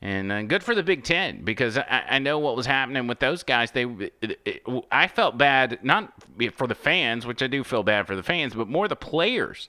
And 0.00 0.30
uh, 0.30 0.42
good 0.42 0.62
for 0.62 0.74
the 0.74 0.82
Big 0.84 1.02
Ten 1.04 1.42
because 1.44 1.78
I, 1.78 2.04
I, 2.10 2.18
know 2.18 2.38
what 2.38 2.56
was 2.56 2.66
happening 2.66 3.06
with 3.06 3.18
those 3.18 3.42
guys. 3.42 3.70
They, 3.70 3.84
it, 4.20 4.40
it, 4.44 4.62
I 4.90 5.08
felt 5.08 5.38
bad 5.38 5.78
not 5.82 6.12
for 6.54 6.66
the 6.66 6.74
fans, 6.74 7.26
which 7.26 7.42
I 7.42 7.46
do 7.46 7.64
feel 7.64 7.82
bad 7.82 8.06
for 8.06 8.16
the 8.16 8.22
fans, 8.22 8.54
but 8.54 8.68
more 8.68 8.88
the 8.88 8.96
players 8.96 9.68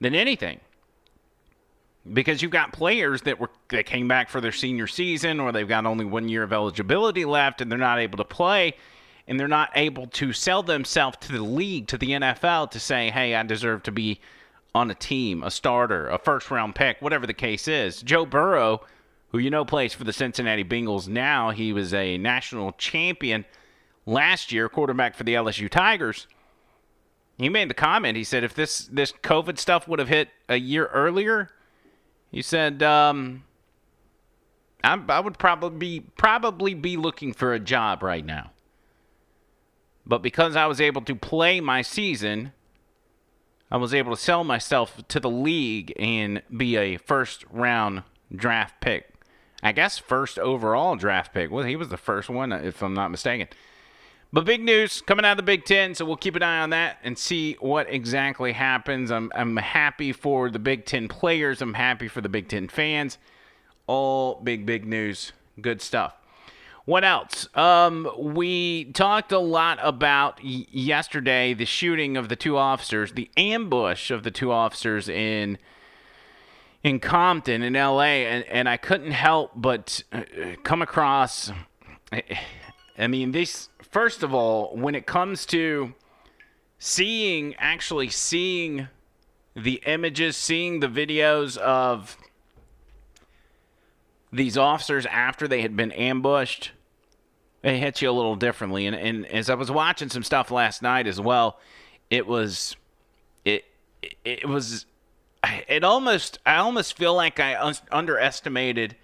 than 0.00 0.14
anything. 0.14 0.60
Because 2.12 2.42
you've 2.42 2.50
got 2.50 2.72
players 2.72 3.22
that 3.22 3.40
were 3.40 3.50
that 3.68 3.86
came 3.86 4.08
back 4.08 4.28
for 4.28 4.40
their 4.40 4.52
senior 4.52 4.86
season, 4.86 5.40
or 5.40 5.52
they've 5.52 5.66
got 5.66 5.86
only 5.86 6.04
one 6.04 6.28
year 6.28 6.42
of 6.42 6.52
eligibility 6.52 7.24
left, 7.24 7.60
and 7.60 7.70
they're 7.70 7.78
not 7.78 7.98
able 7.98 8.18
to 8.18 8.24
play 8.24 8.74
and 9.26 9.40
they're 9.40 9.48
not 9.48 9.70
able 9.74 10.06
to 10.08 10.32
sell 10.32 10.62
themselves 10.62 11.16
to 11.20 11.32
the 11.32 11.42
league, 11.42 11.86
to 11.88 11.98
the 11.98 12.10
NFL, 12.10 12.70
to 12.70 12.80
say, 12.80 13.10
hey, 13.10 13.34
I 13.34 13.42
deserve 13.42 13.82
to 13.84 13.92
be 13.92 14.20
on 14.74 14.90
a 14.90 14.94
team, 14.94 15.42
a 15.42 15.50
starter, 15.50 16.08
a 16.08 16.18
first 16.18 16.50
round 16.50 16.74
pick, 16.74 17.00
whatever 17.00 17.26
the 17.26 17.34
case 17.34 17.68
is. 17.68 18.02
Joe 18.02 18.26
Burrow, 18.26 18.84
who 19.30 19.38
you 19.38 19.50
know 19.50 19.64
plays 19.64 19.94
for 19.94 20.04
the 20.04 20.12
Cincinnati 20.12 20.64
Bengals 20.64 21.08
now, 21.08 21.50
he 21.50 21.72
was 21.72 21.94
a 21.94 22.18
national 22.18 22.72
champion 22.72 23.44
last 24.04 24.52
year, 24.52 24.68
quarterback 24.68 25.14
for 25.14 25.24
the 25.24 25.34
LSU 25.34 25.70
Tigers. 25.70 26.26
He 27.38 27.48
made 27.48 27.70
the 27.70 27.74
comment. 27.74 28.16
He 28.16 28.24
said, 28.24 28.44
if 28.44 28.54
this, 28.54 28.86
this 28.92 29.12
COVID 29.12 29.58
stuff 29.58 29.88
would 29.88 29.98
have 29.98 30.08
hit 30.08 30.28
a 30.48 30.56
year 30.56 30.86
earlier, 30.86 31.50
he 32.34 32.42
said, 32.42 32.82
um, 32.82 33.44
I, 34.82 35.00
I 35.08 35.20
would 35.20 35.38
probably 35.38 35.78
be, 35.78 36.00
probably 36.16 36.74
be 36.74 36.96
looking 36.96 37.32
for 37.32 37.54
a 37.54 37.60
job 37.60 38.02
right 38.02 38.26
now. 38.26 38.50
But 40.04 40.20
because 40.20 40.56
I 40.56 40.66
was 40.66 40.80
able 40.80 41.02
to 41.02 41.14
play 41.14 41.60
my 41.60 41.80
season, 41.80 42.52
I 43.70 43.76
was 43.76 43.94
able 43.94 44.16
to 44.16 44.20
sell 44.20 44.42
myself 44.42 45.06
to 45.06 45.20
the 45.20 45.30
league 45.30 45.92
and 45.96 46.42
be 46.54 46.76
a 46.76 46.96
first 46.96 47.44
round 47.52 48.02
draft 48.34 48.80
pick. 48.80 49.12
I 49.62 49.70
guess 49.70 49.98
first 49.98 50.36
overall 50.36 50.96
draft 50.96 51.32
pick. 51.32 51.52
Well, 51.52 51.64
he 51.64 51.76
was 51.76 51.88
the 51.88 51.96
first 51.96 52.28
one, 52.28 52.50
if 52.50 52.82
I'm 52.82 52.94
not 52.94 53.12
mistaken. 53.12 53.46
But 54.34 54.46
big 54.46 54.64
news 54.64 55.00
coming 55.00 55.24
out 55.24 55.30
of 55.30 55.36
the 55.36 55.44
Big 55.44 55.64
Ten, 55.64 55.94
so 55.94 56.04
we'll 56.04 56.16
keep 56.16 56.34
an 56.34 56.42
eye 56.42 56.60
on 56.60 56.70
that 56.70 56.98
and 57.04 57.16
see 57.16 57.52
what 57.60 57.86
exactly 57.88 58.50
happens. 58.50 59.12
I'm, 59.12 59.30
I'm 59.32 59.56
happy 59.58 60.10
for 60.10 60.50
the 60.50 60.58
Big 60.58 60.86
Ten 60.86 61.06
players. 61.06 61.62
I'm 61.62 61.74
happy 61.74 62.08
for 62.08 62.20
the 62.20 62.28
Big 62.28 62.48
Ten 62.48 62.66
fans. 62.66 63.16
All 63.86 64.40
big, 64.42 64.66
big 64.66 64.86
news. 64.86 65.30
Good 65.60 65.80
stuff. 65.80 66.14
What 66.84 67.04
else? 67.04 67.48
Um, 67.56 68.10
we 68.18 68.86
talked 68.86 69.30
a 69.30 69.38
lot 69.38 69.78
about 69.80 70.42
y- 70.42 70.66
yesterday 70.68 71.54
the 71.54 71.64
shooting 71.64 72.16
of 72.16 72.28
the 72.28 72.34
two 72.34 72.56
officers, 72.56 73.12
the 73.12 73.30
ambush 73.36 74.10
of 74.10 74.24
the 74.24 74.32
two 74.32 74.50
officers 74.50 75.08
in 75.08 75.58
in 76.82 76.98
Compton 76.98 77.62
in 77.62 77.76
L.A. 77.76 78.26
and, 78.26 78.44
and 78.46 78.68
I 78.68 78.78
couldn't 78.78 79.12
help 79.12 79.52
but 79.54 80.02
uh, 80.12 80.22
come 80.64 80.82
across. 80.82 81.52
I 82.98 83.06
mean, 83.06 83.32
this 83.32 83.68
first 83.94 84.24
of 84.24 84.34
all, 84.34 84.76
when 84.76 84.96
it 84.96 85.06
comes 85.06 85.46
to 85.46 85.94
seeing 86.80 87.54
actually 87.58 88.08
seeing 88.08 88.88
the 89.54 89.80
images, 89.86 90.36
seeing 90.36 90.80
the 90.80 90.88
videos 90.88 91.56
of 91.56 92.16
these 94.32 94.58
officers 94.58 95.06
after 95.06 95.46
they 95.46 95.62
had 95.62 95.76
been 95.76 95.92
ambushed, 95.92 96.72
it 97.62 97.76
hits 97.76 98.02
you 98.02 98.10
a 98.10 98.12
little 98.12 98.34
differently. 98.34 98.84
And, 98.88 98.96
and 98.96 99.26
as 99.26 99.48
I 99.48 99.54
was 99.54 99.70
watching 99.70 100.08
some 100.10 100.24
stuff 100.24 100.50
last 100.50 100.82
night 100.82 101.06
as 101.06 101.20
well, 101.20 101.60
it 102.10 102.26
was 102.26 102.74
it 103.44 103.64
it 104.24 104.48
was 104.48 104.86
it 105.68 105.84
almost 105.84 106.40
I 106.44 106.56
almost 106.56 106.96
feel 106.96 107.14
like 107.14 107.38
I 107.38 107.54
un- 107.62 107.76
underestimated 107.92 108.96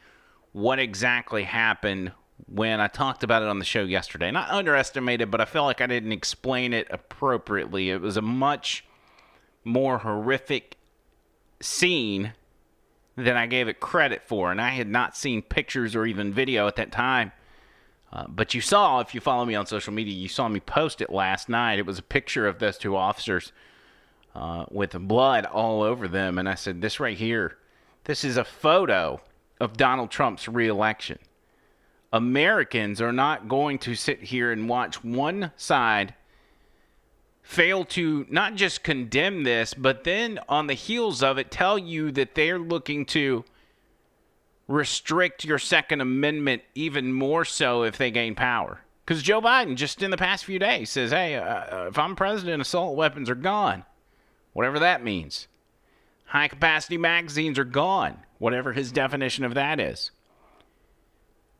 what 0.50 0.80
exactly 0.80 1.44
happened 1.44 2.10
when 2.46 2.80
I 2.80 2.88
talked 2.88 3.22
about 3.22 3.42
it 3.42 3.48
on 3.48 3.58
the 3.58 3.64
show 3.64 3.82
yesterday. 3.82 4.30
Not 4.30 4.50
underestimated, 4.50 5.30
but 5.30 5.40
I 5.40 5.44
feel 5.44 5.64
like 5.64 5.80
I 5.80 5.86
didn't 5.86 6.12
explain 6.12 6.72
it 6.72 6.86
appropriately. 6.90 7.90
It 7.90 8.00
was 8.00 8.16
a 8.16 8.22
much 8.22 8.84
more 9.64 9.98
horrific 9.98 10.76
scene 11.60 12.32
than 13.16 13.36
I 13.36 13.46
gave 13.46 13.68
it 13.68 13.80
credit 13.80 14.22
for. 14.22 14.50
And 14.50 14.60
I 14.60 14.70
had 14.70 14.88
not 14.88 15.16
seen 15.16 15.42
pictures 15.42 15.94
or 15.94 16.06
even 16.06 16.32
video 16.32 16.66
at 16.66 16.76
that 16.76 16.92
time. 16.92 17.32
Uh, 18.12 18.24
but 18.28 18.54
you 18.54 18.60
saw, 18.60 19.00
if 19.00 19.14
you 19.14 19.20
follow 19.20 19.44
me 19.44 19.54
on 19.54 19.66
social 19.66 19.92
media, 19.92 20.14
you 20.14 20.28
saw 20.28 20.48
me 20.48 20.60
post 20.60 21.00
it 21.00 21.10
last 21.10 21.48
night. 21.48 21.78
It 21.78 21.86
was 21.86 21.98
a 21.98 22.02
picture 22.02 22.48
of 22.48 22.58
those 22.58 22.76
two 22.76 22.96
officers 22.96 23.52
uh, 24.34 24.64
with 24.70 24.92
blood 24.92 25.46
all 25.46 25.82
over 25.82 26.08
them. 26.08 26.38
And 26.38 26.48
I 26.48 26.54
said, 26.54 26.80
This 26.80 26.98
right 26.98 27.16
here, 27.16 27.56
this 28.04 28.24
is 28.24 28.36
a 28.36 28.44
photo 28.44 29.20
of 29.60 29.76
Donald 29.76 30.10
Trump's 30.10 30.48
reelection. 30.48 31.18
Americans 32.12 33.00
are 33.00 33.12
not 33.12 33.48
going 33.48 33.78
to 33.80 33.94
sit 33.94 34.22
here 34.22 34.50
and 34.50 34.68
watch 34.68 35.04
one 35.04 35.52
side 35.56 36.14
fail 37.42 37.84
to 37.84 38.26
not 38.28 38.54
just 38.54 38.84
condemn 38.84 39.42
this, 39.42 39.74
but 39.74 40.04
then 40.04 40.38
on 40.48 40.66
the 40.66 40.74
heels 40.74 41.22
of 41.22 41.38
it, 41.38 41.50
tell 41.50 41.78
you 41.78 42.12
that 42.12 42.34
they're 42.34 42.58
looking 42.58 43.04
to 43.04 43.44
restrict 44.68 45.44
your 45.44 45.58
Second 45.58 46.00
Amendment 46.00 46.62
even 46.74 47.12
more 47.12 47.44
so 47.44 47.82
if 47.82 47.98
they 47.98 48.10
gain 48.10 48.34
power. 48.36 48.80
Because 49.04 49.22
Joe 49.22 49.40
Biden, 49.40 49.74
just 49.74 50.02
in 50.02 50.12
the 50.12 50.16
past 50.16 50.44
few 50.44 50.60
days, 50.60 50.90
says, 50.90 51.10
hey, 51.10 51.34
uh, 51.34 51.42
uh, 51.42 51.86
if 51.88 51.98
I'm 51.98 52.14
president, 52.14 52.62
assault 52.62 52.96
weapons 52.96 53.28
are 53.28 53.34
gone, 53.34 53.84
whatever 54.52 54.78
that 54.78 55.02
means. 55.02 55.48
High 56.26 56.46
capacity 56.46 56.96
magazines 56.96 57.58
are 57.58 57.64
gone, 57.64 58.18
whatever 58.38 58.72
his 58.72 58.92
definition 58.92 59.44
of 59.44 59.54
that 59.54 59.80
is. 59.80 60.12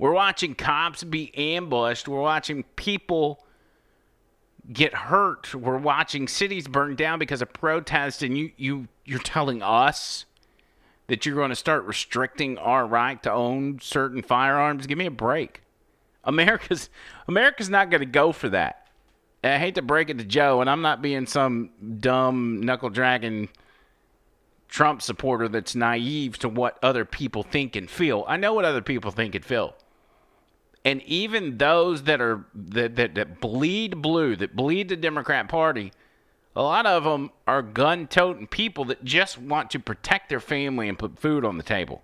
We're 0.00 0.14
watching 0.14 0.54
cops 0.54 1.04
be 1.04 1.30
ambushed. 1.36 2.08
We're 2.08 2.22
watching 2.22 2.62
people 2.74 3.44
get 4.72 4.94
hurt. 4.94 5.54
We're 5.54 5.76
watching 5.76 6.26
cities 6.26 6.66
burn 6.66 6.96
down 6.96 7.18
because 7.18 7.42
of 7.42 7.52
protest, 7.52 8.22
and 8.22 8.36
you 8.36 8.50
you 8.56 8.88
you're 9.04 9.18
telling 9.18 9.62
us 9.62 10.24
that 11.08 11.26
you're 11.26 11.34
going 11.34 11.50
to 11.50 11.54
start 11.54 11.84
restricting 11.84 12.56
our 12.56 12.86
right 12.86 13.22
to 13.24 13.30
own 13.30 13.78
certain 13.82 14.22
firearms. 14.22 14.86
Give 14.86 14.96
me 14.96 15.04
a 15.04 15.10
break. 15.10 15.60
America's 16.24 16.88
America's 17.28 17.68
not 17.68 17.90
going 17.90 18.00
to 18.00 18.06
go 18.06 18.32
for 18.32 18.48
that. 18.48 18.88
I 19.44 19.58
hate 19.58 19.74
to 19.74 19.82
break 19.82 20.08
it 20.08 20.16
to 20.16 20.24
Joe, 20.24 20.62
and 20.62 20.70
I'm 20.70 20.80
not 20.80 21.02
being 21.02 21.26
some 21.26 21.72
dumb 21.98 22.62
knuckle 22.62 22.88
dragging 22.88 23.50
Trump 24.66 25.02
supporter 25.02 25.46
that's 25.46 25.74
naive 25.74 26.38
to 26.38 26.48
what 26.48 26.78
other 26.82 27.04
people 27.04 27.42
think 27.42 27.76
and 27.76 27.90
feel. 27.90 28.24
I 28.26 28.38
know 28.38 28.54
what 28.54 28.64
other 28.64 28.80
people 28.80 29.10
think 29.10 29.34
and 29.34 29.44
feel 29.44 29.74
and 30.84 31.02
even 31.02 31.58
those 31.58 32.04
that 32.04 32.20
are 32.20 32.44
that, 32.54 32.96
that, 32.96 33.14
that 33.14 33.40
bleed 33.40 34.00
blue, 34.00 34.36
that 34.36 34.56
bleed 34.56 34.88
the 34.88 34.96
Democrat 34.96 35.48
Party, 35.48 35.92
a 36.56 36.62
lot 36.62 36.86
of 36.86 37.04
them 37.04 37.30
are 37.46 37.62
gun-toting 37.62 38.46
people 38.46 38.84
that 38.86 39.04
just 39.04 39.38
want 39.38 39.70
to 39.70 39.78
protect 39.78 40.28
their 40.28 40.40
family 40.40 40.88
and 40.88 40.98
put 40.98 41.18
food 41.18 41.44
on 41.44 41.58
the 41.58 41.62
table. 41.62 42.02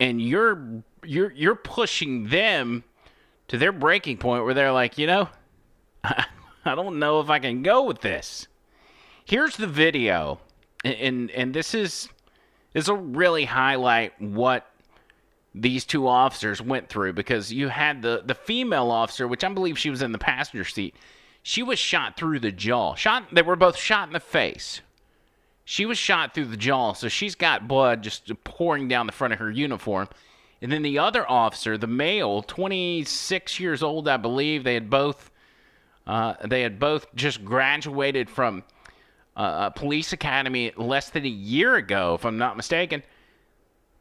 And 0.00 0.22
you're 0.22 0.84
you're 1.04 1.32
you're 1.32 1.56
pushing 1.56 2.28
them 2.28 2.84
to 3.48 3.58
their 3.58 3.72
breaking 3.72 4.18
point 4.18 4.44
where 4.44 4.54
they're 4.54 4.72
like, 4.72 4.98
you 4.98 5.08
know, 5.08 5.28
I, 6.04 6.26
I 6.64 6.74
don't 6.76 6.98
know 7.00 7.20
if 7.20 7.28
I 7.28 7.40
can 7.40 7.62
go 7.62 7.82
with 7.82 8.00
this. 8.00 8.46
Here's 9.24 9.56
the 9.56 9.66
video, 9.66 10.38
and 10.84 10.94
and, 10.94 11.30
and 11.32 11.54
this 11.54 11.74
is 11.74 12.08
this 12.72 12.88
will 12.88 12.96
really 12.96 13.46
highlight 13.46 14.20
what 14.20 14.70
these 15.54 15.84
two 15.84 16.06
officers 16.06 16.60
went 16.60 16.88
through 16.88 17.14
because 17.14 17.52
you 17.52 17.68
had 17.68 18.02
the 18.02 18.22
the 18.24 18.34
female 18.34 18.90
officer, 18.90 19.26
which 19.26 19.44
I 19.44 19.48
believe 19.48 19.78
she 19.78 19.90
was 19.90 20.02
in 20.02 20.12
the 20.12 20.18
passenger 20.18 20.64
seat. 20.64 20.94
She 21.42 21.62
was 21.62 21.78
shot 21.78 22.16
through 22.16 22.40
the 22.40 22.52
jaw. 22.52 22.94
Shot. 22.94 23.26
They 23.32 23.42
were 23.42 23.56
both 23.56 23.76
shot 23.76 24.08
in 24.08 24.12
the 24.12 24.20
face. 24.20 24.80
She 25.64 25.86
was 25.86 25.98
shot 25.98 26.34
through 26.34 26.46
the 26.46 26.56
jaw, 26.56 26.94
so 26.94 27.08
she's 27.08 27.34
got 27.34 27.68
blood 27.68 28.02
just 28.02 28.32
pouring 28.44 28.88
down 28.88 29.06
the 29.06 29.12
front 29.12 29.34
of 29.34 29.38
her 29.38 29.50
uniform. 29.50 30.08
And 30.60 30.72
then 30.72 30.82
the 30.82 30.98
other 30.98 31.28
officer, 31.30 31.78
the 31.78 31.86
male, 31.86 32.42
26 32.42 33.60
years 33.60 33.82
old, 33.82 34.08
I 34.08 34.16
believe, 34.16 34.64
they 34.64 34.74
had 34.74 34.90
both 34.90 35.30
uh, 36.06 36.34
they 36.42 36.62
had 36.62 36.78
both 36.78 37.14
just 37.14 37.44
graduated 37.44 38.30
from 38.30 38.64
uh, 39.36 39.70
a 39.70 39.78
police 39.78 40.12
academy 40.12 40.72
less 40.76 41.10
than 41.10 41.24
a 41.24 41.28
year 41.28 41.76
ago, 41.76 42.14
if 42.14 42.24
I'm 42.24 42.38
not 42.38 42.56
mistaken. 42.56 43.02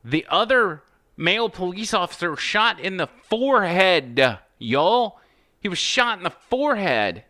The 0.05 0.25
other 0.29 0.81
male 1.17 1.49
police 1.49 1.93
officer 1.93 2.35
shot 2.37 2.79
in 2.79 2.97
the 2.97 3.07
forehead, 3.07 4.39
y'all. 4.59 5.19
He 5.59 5.67
was 5.67 5.79
shot 5.79 6.19
in 6.19 6.23
the 6.23 6.29
forehead, 6.29 7.23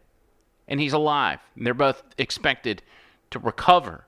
and 0.67 0.79
he's 0.79 0.93
alive. 0.93 1.39
And 1.55 1.65
they're 1.65 1.73
both 1.73 2.03
expected 2.17 2.83
to 3.31 3.39
recover. 3.39 4.05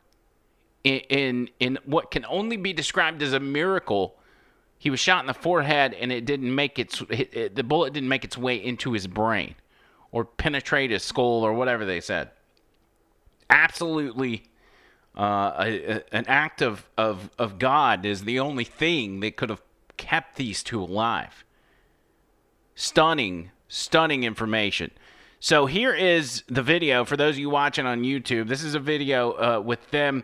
In, 0.84 1.00
in 1.10 1.50
in 1.60 1.80
what 1.86 2.12
can 2.12 2.26
only 2.26 2.56
be 2.56 2.72
described 2.72 3.22
as 3.22 3.34
a 3.34 3.40
miracle, 3.40 4.18
he 4.78 4.90
was 4.90 5.00
shot 5.00 5.22
in 5.22 5.28
the 5.28 5.34
forehead, 5.34 5.94
and 5.94 6.12
it 6.12 6.26
didn't 6.26 6.54
make 6.54 6.80
its 6.80 7.02
it, 7.10 7.34
it, 7.34 7.56
the 7.56 7.64
bullet 7.64 7.94
didn't 7.94 8.10
make 8.10 8.24
its 8.24 8.38
way 8.38 8.56
into 8.56 8.94
his 8.94 9.08
brain, 9.08 9.56
or 10.12 10.24
penetrate 10.24 10.92
his 10.92 11.04
skull, 11.04 11.44
or 11.44 11.54
whatever 11.54 11.86
they 11.86 12.00
said. 12.00 12.30
Absolutely 13.50 14.50
uh, 15.18 15.54
a, 15.60 15.84
a, 15.84 16.04
an 16.14 16.26
act 16.28 16.62
of, 16.62 16.88
of, 16.98 17.30
of 17.38 17.60
God 17.60 18.06
is 18.06 18.24
the 18.24 18.40
only 18.40 18.64
thing 18.64 19.20
that 19.20 19.36
could 19.36 19.50
have 19.50 19.62
kept 20.00 20.38
these 20.38 20.64
two 20.64 20.82
alive. 20.82 21.44
Stunning, 22.74 23.52
stunning 23.68 24.24
information. 24.24 24.90
So 25.42 25.66
here 25.66 25.94
is 25.94 26.44
the 26.48 26.64
video 26.64 27.06
for 27.06 27.18
those 27.18 27.36
of 27.36 27.40
you 27.40 27.50
watching 27.50 27.86
on 27.86 28.02
YouTube. 28.02 28.48
This 28.48 28.64
is 28.64 28.74
a 28.74 28.80
video 28.80 29.32
uh, 29.34 29.62
with 29.64 29.92
them 29.92 30.24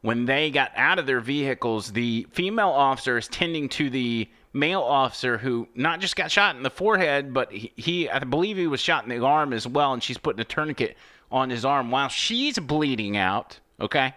when 0.00 0.24
they 0.24 0.50
got 0.50 0.70
out 0.76 0.98
of 0.98 1.06
their 1.06 1.20
vehicles. 1.20 1.92
The 1.92 2.26
female 2.30 2.70
officer 2.70 3.18
is 3.18 3.28
tending 3.28 3.68
to 3.70 3.90
the 3.90 4.28
male 4.52 4.80
officer 4.80 5.36
who 5.36 5.68
not 5.74 6.00
just 6.00 6.16
got 6.16 6.30
shot 6.30 6.56
in 6.56 6.62
the 6.62 6.70
forehead, 6.70 7.34
but 7.34 7.52
he, 7.52 7.72
he 7.76 8.08
I 8.08 8.20
believe 8.20 8.56
he 8.56 8.68
was 8.68 8.80
shot 8.80 9.02
in 9.02 9.10
the 9.10 9.24
arm 9.24 9.52
as 9.52 9.66
well, 9.66 9.92
and 9.92 10.02
she's 10.02 10.18
putting 10.18 10.40
a 10.40 10.44
tourniquet 10.44 10.96
on 11.30 11.50
his 11.50 11.64
arm 11.64 11.90
while 11.90 12.08
she's 12.08 12.58
bleeding 12.58 13.16
out. 13.16 13.58
Okay, 13.80 14.14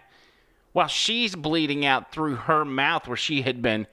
while 0.72 0.88
she's 0.88 1.34
bleeding 1.34 1.84
out 1.84 2.12
through 2.12 2.36
her 2.36 2.64
mouth 2.64 3.08
where 3.08 3.16
she 3.16 3.42
had 3.42 3.60
been 3.60 3.86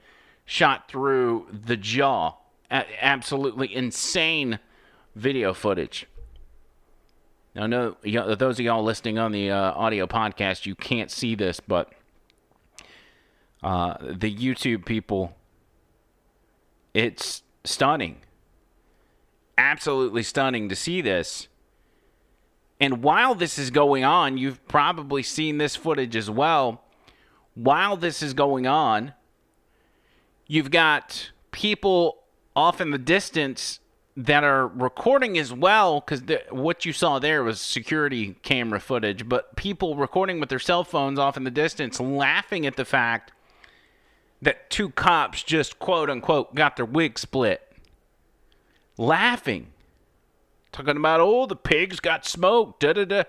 shot 0.48 0.88
through 0.88 1.46
the 1.52 1.76
jaw. 1.76 2.32
A- 2.70 3.04
absolutely 3.04 3.72
insane 3.74 4.58
video 5.14 5.52
footage. 5.52 6.06
Now, 7.54 7.66
no, 7.66 7.96
those 8.02 8.58
of 8.58 8.64
y'all 8.64 8.82
listening 8.82 9.18
on 9.18 9.32
the 9.32 9.50
uh, 9.50 9.72
audio 9.72 10.06
podcast, 10.06 10.64
you 10.64 10.74
can't 10.74 11.10
see 11.10 11.34
this, 11.34 11.60
but 11.60 11.92
uh, 13.62 13.96
the 14.00 14.34
YouTube 14.34 14.86
people, 14.86 15.36
it's 16.94 17.42
stunning. 17.64 18.16
Absolutely 19.58 20.22
stunning 20.22 20.70
to 20.70 20.76
see 20.76 21.02
this. 21.02 21.48
And 22.80 23.02
while 23.02 23.34
this 23.34 23.58
is 23.58 23.70
going 23.70 24.04
on, 24.04 24.38
you've 24.38 24.66
probably 24.66 25.22
seen 25.22 25.58
this 25.58 25.76
footage 25.76 26.16
as 26.16 26.30
well. 26.30 26.84
While 27.54 27.96
this 27.96 28.22
is 28.22 28.32
going 28.32 28.66
on, 28.66 29.12
You've 30.50 30.70
got 30.70 31.30
people 31.50 32.20
off 32.56 32.80
in 32.80 32.90
the 32.90 32.98
distance 32.98 33.80
that 34.16 34.42
are 34.42 34.66
recording 34.66 35.38
as 35.38 35.52
well 35.52 36.00
because 36.00 36.22
what 36.50 36.86
you 36.86 36.92
saw 36.92 37.18
there 37.18 37.44
was 37.44 37.60
security 37.60 38.34
camera 38.42 38.80
footage, 38.80 39.28
but 39.28 39.54
people 39.56 39.94
recording 39.94 40.40
with 40.40 40.48
their 40.48 40.58
cell 40.58 40.84
phones 40.84 41.18
off 41.18 41.36
in 41.36 41.44
the 41.44 41.50
distance 41.50 42.00
laughing 42.00 42.66
at 42.66 42.76
the 42.76 42.84
fact 42.86 43.30
that 44.40 44.70
two 44.70 44.88
cops 44.88 45.42
just 45.42 45.78
quote 45.78 46.08
unquote 46.08 46.54
got 46.54 46.76
their 46.76 46.86
wig 46.86 47.18
split. 47.18 47.60
Laughing. 48.96 49.68
Talking 50.72 50.96
about, 50.96 51.20
oh, 51.20 51.44
the 51.44 51.56
pigs 51.56 52.00
got 52.00 52.24
smoked, 52.24 52.80
da 52.80 52.94
da 52.94 53.04
da. 53.04 53.22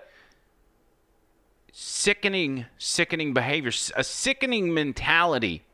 Sickening, 1.70 2.64
sickening 2.78 3.34
behavior, 3.34 3.72
a 3.94 4.02
sickening 4.02 4.72
mentality 4.72 5.64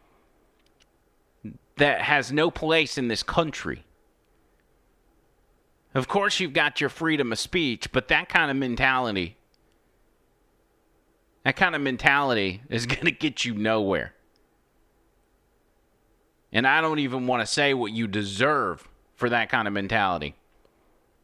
that 1.77 2.03
has 2.03 2.33
no 2.33 2.51
place 2.51 2.97
in 2.99 3.09
this 3.09 3.23
country. 3.23 3.85
Of 5.95 6.09
course, 6.09 6.41
you've 6.41 6.53
got 6.53 6.81
your 6.81 6.91
freedom 6.91 7.33
of 7.33 7.39
speech, 7.39 7.91
but 7.93 8.09
that 8.09 8.29
kind 8.29 8.51
of 8.51 8.57
mentality, 8.57 9.37
that 11.45 11.57
kind 11.57 11.75
of 11.75 11.81
mentality 11.81 12.63
is 12.69 12.87
going 12.87 13.05
to 13.05 13.11
get 13.11 13.45
you 13.45 13.55
nowhere. 13.55 14.15
And 16.53 16.67
I 16.67 16.81
don't 16.81 17.01
even 17.01 17.27
want 17.27 17.43
to 17.43 17.47
say 17.47 17.75
what 17.75 17.93
you 17.93 18.07
deserve 18.07 18.89
for 19.15 19.29
that 19.31 19.49
kind 19.49 19.67
of 19.67 19.75
mentality 19.75 20.35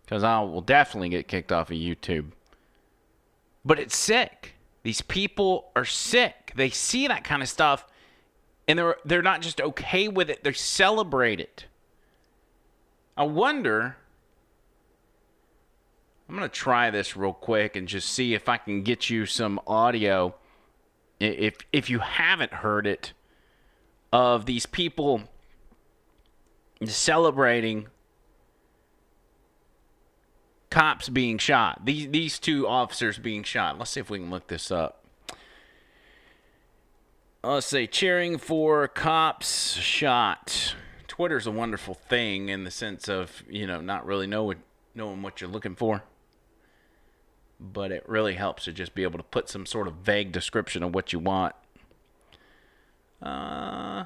because 0.04 0.24
I 0.24 0.40
will 0.40 0.60
definitely 0.60 1.08
get 1.08 1.28
kicked 1.28 1.52
off 1.52 1.70
of 1.70 1.76
YouTube. 1.76 2.32
But 3.64 3.78
it's 3.78 3.96
sick. 3.96 4.54
These 4.82 5.00
people 5.00 5.70
are 5.76 5.84
sick. 5.84 6.52
They 6.56 6.70
see 6.70 7.06
that 7.08 7.24
kind 7.24 7.42
of 7.42 7.48
stuff 7.48 7.86
and 8.68 8.78
they're 8.78 8.96
they're 9.04 9.22
not 9.22 9.42
just 9.42 9.60
okay 9.60 10.08
with 10.08 10.30
it; 10.30 10.44
they 10.44 10.52
celebrate 10.52 11.40
it. 11.40 11.66
I 13.16 13.24
wonder. 13.24 13.96
I'm 16.28 16.36
gonna 16.36 16.48
try 16.48 16.90
this 16.90 17.16
real 17.16 17.34
quick 17.34 17.76
and 17.76 17.86
just 17.86 18.08
see 18.08 18.32
if 18.32 18.48
I 18.48 18.56
can 18.56 18.82
get 18.82 19.10
you 19.10 19.26
some 19.26 19.60
audio 19.66 20.34
if 21.22 21.58
if 21.72 21.88
you 21.88 22.00
haven't 22.00 22.52
heard 22.52 22.86
it, 22.86 23.12
of 24.12 24.46
these 24.46 24.66
people 24.66 25.22
celebrating 26.84 27.86
cops 30.70 31.08
being 31.08 31.38
shot. 31.38 31.84
These 31.84 32.10
these 32.10 32.38
two 32.38 32.66
officers 32.66 33.18
being 33.18 33.44
shot. 33.44 33.78
Let's 33.78 33.92
see 33.92 34.00
if 34.00 34.10
we 34.10 34.18
can 34.18 34.30
look 34.30 34.48
this 34.48 34.70
up. 34.70 35.01
Let's 37.44 37.66
say 37.66 37.88
cheering 37.88 38.38
for 38.38 38.86
cops 38.86 39.72
shot. 39.74 40.76
Twitter's 41.08 41.44
a 41.44 41.50
wonderful 41.50 41.94
thing 41.94 42.48
in 42.48 42.62
the 42.62 42.70
sense 42.70 43.08
of 43.08 43.42
you 43.48 43.66
know 43.66 43.80
not 43.80 44.06
really 44.06 44.28
knowing 44.28 44.62
knowing 44.94 45.22
what 45.22 45.40
you're 45.40 45.50
looking 45.50 45.74
for, 45.74 46.04
but 47.58 47.90
it 47.90 48.08
really 48.08 48.34
helps 48.34 48.64
to 48.66 48.72
just 48.72 48.94
be 48.94 49.02
able 49.02 49.18
to 49.18 49.24
put 49.24 49.48
some 49.48 49.66
sort 49.66 49.88
of 49.88 49.94
vague 49.94 50.30
description 50.30 50.84
of 50.84 50.94
what 50.94 51.12
you 51.12 51.18
want. 51.18 51.56
Uh, 53.20 54.04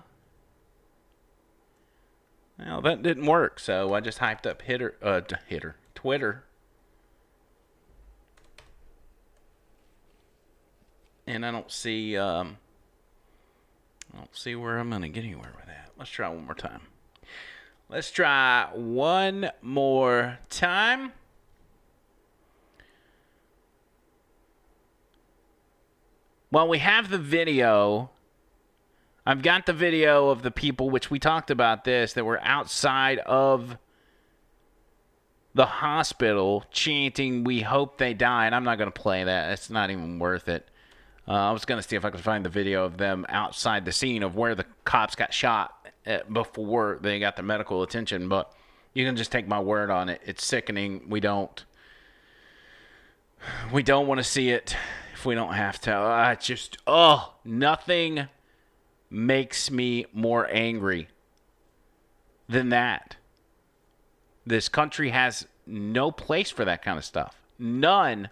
well, 2.59 2.81
that 2.81 3.03
didn't 3.03 3.27
work, 3.27 3.61
so 3.61 3.92
I 3.92 4.01
just 4.01 4.18
hyped 4.20 4.46
up 4.46 4.62
hitter, 4.62 4.96
uh, 5.03 5.20
hitter, 5.46 5.77
Twitter, 5.94 6.44
and 11.27 11.44
I 11.44 11.51
don't 11.51 11.70
see, 11.70 12.16
um, 12.16 12.57
I 14.17 14.21
don't 14.21 14.35
see 14.35 14.55
where 14.55 14.79
I'm 14.79 14.89
gonna 14.89 15.09
get 15.09 15.25
anywhere 15.25 15.53
with 15.55 15.67
that. 15.67 15.91
Let's 15.99 16.11
try 16.11 16.29
one 16.29 16.47
more 16.47 16.55
time. 16.55 16.81
Let's 17.89 18.11
try 18.11 18.69
one 18.73 19.51
more 19.61 20.39
time. 20.49 21.13
Well, 26.51 26.69
we 26.69 26.79
have 26.79 27.11
the 27.11 27.19
video. 27.19 28.11
I've 29.27 29.43
got 29.43 29.67
the 29.67 29.73
video 29.73 30.31
of 30.31 30.43
the 30.43 30.51
people, 30.51 30.89
which 30.89 31.11
we 31.11 31.19
talked 31.19 31.51
about 31.51 31.85
this, 31.85 32.15
that 32.15 32.25
were 32.25 32.41
outside 32.43 33.19
of 33.19 33.77
the 35.55 35.67
hospital 35.67 36.65
chanting, 36.71 37.43
We 37.45 37.63
hope 37.63 37.99
they 37.99 38.15
die. 38.15 38.47
And 38.47 38.55
I'm 38.55 38.65
not 38.65 38.79
going 38.79 38.91
to 38.91 39.01
play 39.01 39.25
that. 39.25 39.53
It's 39.53 39.71
not 39.71 39.91
even 39.91 40.19
worth 40.19 40.49
it. 40.49 40.69
Uh, 41.29 41.33
I 41.33 41.51
was 41.53 41.65
going 41.65 41.81
to 41.81 41.87
see 41.87 41.97
if 41.97 42.05
I 42.05 42.11
could 42.11 42.21
find 42.21 42.45
the 42.45 42.51
video 42.51 42.85
of 42.85 42.99
them 42.99 43.27
outside 43.29 43.85
the 43.85 43.93
scene 43.93 44.23
of 44.23 44.37
where 44.37 44.55
the 44.55 44.65
cops 44.85 45.17
got 45.17 45.35
shot 45.35 45.89
uh, 46.07 46.19
before 46.33 46.99
they 47.01 47.19
got 47.19 47.37
the 47.37 47.43
medical 47.43 47.83
attention. 47.83 48.29
But 48.29 48.53
you 48.95 49.05
can 49.05 49.17
just 49.17 49.33
take 49.33 49.49
my 49.49 49.61
word 49.61 49.91
on 49.91 50.09
it. 50.09 50.21
It's 50.25 50.45
sickening. 50.45 51.09
We 51.09 51.21
don't. 51.21 51.65
We 53.73 53.83
don't 53.83 54.07
want 54.07 54.19
to 54.19 54.25
see 54.25 54.51
it 54.51 54.77
if 55.15 55.27
we 55.27 55.35
don't 55.35 55.53
have 55.53 55.81
to. 55.83 55.95
I 55.95 56.35
just, 56.37 56.79
oh, 56.87 57.35
nothing 57.45 58.29
makes 59.11 59.71
me 59.71 60.07
more 60.12 60.49
angry 60.51 61.09
than 62.49 62.71
that. 62.71 63.17
This 64.45 64.69
country 64.69 65.11
has 65.11 65.47
no 65.67 66.11
place 66.11 66.51
for 66.51 66.65
that 66.65 66.83
kind 66.83 66.99
of 66.99 67.05
stuff. 67.05 67.37
None 67.59 68.31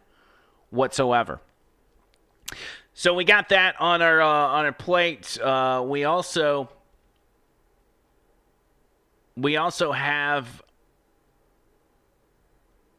whatsoever. 0.71 1.41
So 2.97 3.13
we 3.13 3.25
got 3.25 3.49
that 3.49 3.75
on 3.81 4.03
our 4.03 4.23
uh, 4.23 4.27
on 4.27 4.65
our 4.65 4.73
plate. 4.73 5.39
Uh, 5.41 5.83
we 5.85 6.05
also 6.05 6.69
we 9.37 9.57
also 9.57 9.91
have 9.91 10.63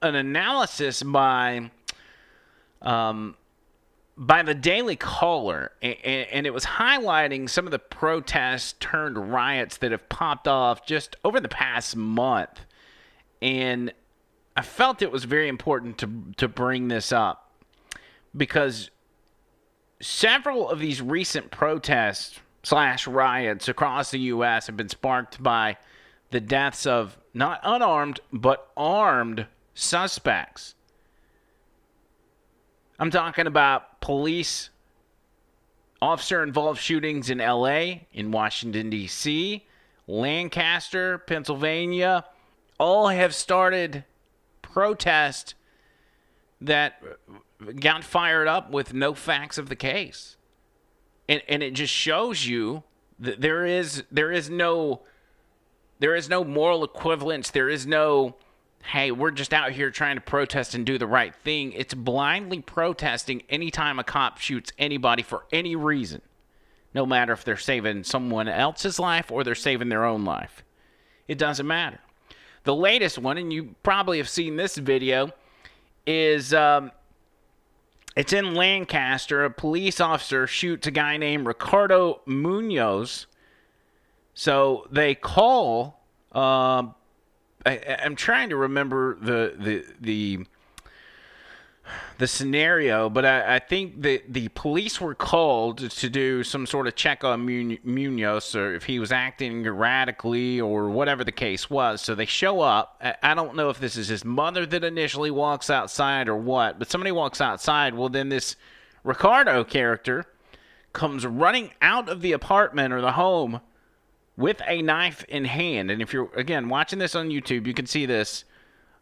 an 0.02 0.16
analysis 0.16 1.02
by 1.02 1.72
um, 2.82 3.38
by 4.18 4.44
the 4.44 4.54
Daily 4.54 4.98
Caller, 4.98 5.72
and, 5.82 5.98
and, 6.04 6.46
it 6.46 6.54
was 6.54 6.66
highlighting 6.66 7.50
some 7.50 7.66
of 7.66 7.72
the 7.72 7.80
protests 7.80 8.76
turned 8.80 9.32
riots 9.32 9.78
that 9.78 9.92
have 9.92 10.08
popped 10.08 10.48
off 10.48 10.86
just 10.86 11.16
over 11.24 11.40
the 11.40 11.50
past 11.50 11.96
month. 11.96 12.62
And 13.42 13.92
I 14.56 14.62
felt 14.62 15.02
it 15.02 15.12
was 15.12 15.24
very 15.24 15.48
important 15.48 15.98
to 16.00 16.34
to 16.36 16.50
bring 16.50 16.90
this 16.90 17.14
up 17.14 17.50
because 18.36 18.92
several 20.02 20.70
of 20.70 20.80
these 20.80 21.02
recent 21.02 21.52
protests 21.52 22.40
slash 22.64 23.08
riots 23.08 23.68
across 23.68 24.12
the 24.12 24.20
U.S. 24.20 24.68
have 24.68 24.78
been 24.78 24.90
sparked 24.90 25.42
by 25.42 25.78
the 26.32 26.42
deaths 26.42 26.86
of 26.86 27.18
not 27.34 27.60
unarmed 27.64 28.20
but 28.34 28.72
armed 28.76 29.46
suspects. 29.74 30.76
I'm 32.98 33.12
talking 33.12 33.46
about 33.46 34.02
police 34.02 34.70
officer 36.02 36.44
involved 36.44 36.80
shootings 36.80 37.30
in 37.30 37.40
LA, 37.40 38.00
in 38.14 38.32
Washington, 38.32 38.90
D.C., 38.90 39.66
Lancaster, 40.08 41.18
Pennsylvania, 41.20 42.26
all 42.80 43.08
have 43.08 43.34
started 43.34 44.04
protests 44.62 45.56
that 46.62 47.02
got 47.80 48.04
fired 48.04 48.48
up 48.48 48.72
with 48.72 48.94
no 48.94 49.14
facts 49.14 49.58
of 49.58 49.70
the 49.70 49.76
case. 49.76 50.38
And, 51.28 51.42
and 51.48 51.64
it 51.64 51.72
just 51.72 51.94
shows 51.94 52.46
you 52.46 52.84
that 53.20 53.42
there 53.42 53.66
is 53.66 54.04
there 54.12 54.32
is 54.32 54.50
no 54.50 55.02
there 56.00 56.16
is 56.16 56.30
no 56.30 56.44
moral 56.44 56.84
equivalence. 56.84 57.52
There 57.52 57.70
is 57.70 57.88
no 57.88 58.36
hey, 58.92 59.12
we're 59.12 59.32
just 59.32 59.54
out 59.54 59.72
here 59.72 59.90
trying 59.90 60.16
to 60.16 60.22
protest 60.22 60.76
and 60.76 60.86
do 60.86 60.98
the 60.98 61.08
right 61.08 61.34
thing. 61.34 61.72
It's 61.72 61.94
blindly 61.94 62.62
protesting 62.62 63.42
anytime 63.50 63.98
a 63.98 64.04
cop 64.04 64.38
shoots 64.38 64.72
anybody 64.78 65.24
for 65.24 65.46
any 65.52 65.76
reason, 65.76 66.22
no 66.94 67.04
matter 67.06 67.34
if 67.34 67.44
they're 67.44 67.58
saving 67.58 68.04
someone 68.04 68.48
else's 68.48 69.00
life 69.00 69.32
or 69.32 69.44
they're 69.44 69.56
saving 69.56 69.90
their 69.90 70.06
own 70.06 70.24
life. 70.24 70.64
It 71.28 71.40
doesn't 71.40 71.66
matter. 71.66 72.00
The 72.64 72.76
latest 72.76 73.18
one, 73.18 73.38
and 73.38 73.52
you 73.52 73.76
probably 73.82 74.18
have 74.20 74.30
seen 74.30 74.56
this 74.56 74.76
video, 74.76 75.32
is 76.06 76.54
um, 76.54 76.92
it's 78.16 78.34
in 78.34 78.56
Lancaster. 78.56 79.44
A 79.44 79.52
police 79.52 80.00
officer 80.00 80.48
shoots 80.48 80.88
a 80.88 80.92
guy 80.92 81.18
named 81.18 81.48
Ricardo 81.48 82.22
Munoz. 82.26 83.28
So 84.34 84.88
they 84.92 85.16
call. 85.16 86.02
Uh, 86.34 86.88
I, 87.66 87.78
am 87.88 88.16
trying 88.16 88.50
to 88.50 88.58
remember 88.58 89.18
the 89.20 89.56
the 89.58 89.86
the 90.00 90.46
the 92.18 92.28
scenario, 92.28 93.10
but 93.10 93.26
I, 93.26 93.56
I, 93.56 93.60
think 93.60 94.02
that 94.02 94.34
the 94.34 94.48
police 94.50 95.02
were 95.02 95.16
called 95.16 95.90
to 95.90 96.10
do 96.10 96.44
some 96.44 96.66
sort 96.66 96.88
of 96.88 96.96
check 96.96 97.24
on 97.24 97.46
Munoz 97.46 98.56
or 98.56 98.74
if 98.74 98.86
he 98.86 99.00
was 99.00 99.12
acting 99.12 99.66
erratically 99.66 100.62
or 100.62 100.90
whatever 100.90 101.24
the 101.24 101.32
case 101.32 101.70
was. 101.70 102.02
So 102.02 102.16
they 102.16 102.26
show 102.26 102.62
up. 102.62 103.02
I 103.22 103.34
don't 103.34 103.56
know 103.56 103.70
if 103.70 103.80
this 103.80 103.98
is 103.98 104.08
his 104.08 104.24
mother 104.24 104.66
that 104.66 104.84
initially 104.84 105.32
walks 105.32 105.70
outside 105.70 106.30
or 106.30 106.36
what, 106.36 106.80
but 106.80 106.90
somebody 106.90 107.12
walks 107.12 107.42
outside. 107.42 107.94
Well, 107.94 108.10
then 108.10 108.30
this 108.30 108.56
Ricardo 109.04 109.64
character 109.64 110.26
comes 110.94 111.26
running 111.26 111.72
out 111.82 112.10
of 112.10 112.22
the 112.22 112.32
apartment 112.32 112.94
or 112.94 113.02
the 113.02 113.12
home 113.12 113.62
with 114.38 114.62
a 114.68 114.82
knife 114.82 115.24
in 115.26 115.46
hand. 115.46 115.92
And 115.92 116.02
if 116.02 116.14
you're 116.14 116.32
again 116.36 116.70
watching 116.70 117.00
this 117.00 117.16
on 117.16 117.30
YouTube, 117.30 117.68
you 117.68 117.74
can 117.74 117.86
see 117.86 118.06
this. 118.06 118.46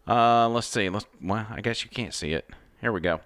Uh, 0.07 0.49
let's 0.49 0.67
see. 0.67 0.89
Let's. 0.89 1.05
Well, 1.21 1.47
I 1.49 1.61
guess 1.61 1.83
you 1.83 1.89
can't 1.89 2.13
see 2.13 2.33
it. 2.33 2.49
Here 2.83 2.91
we 2.91 2.99
go. 2.99 3.21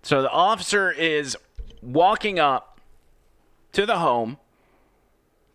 So 0.00 0.22
the 0.22 0.30
officer 0.30 0.90
is 0.90 1.36
walking 1.82 2.38
up 2.38 2.80
to 3.72 3.84
the 3.84 3.98
home 3.98 4.38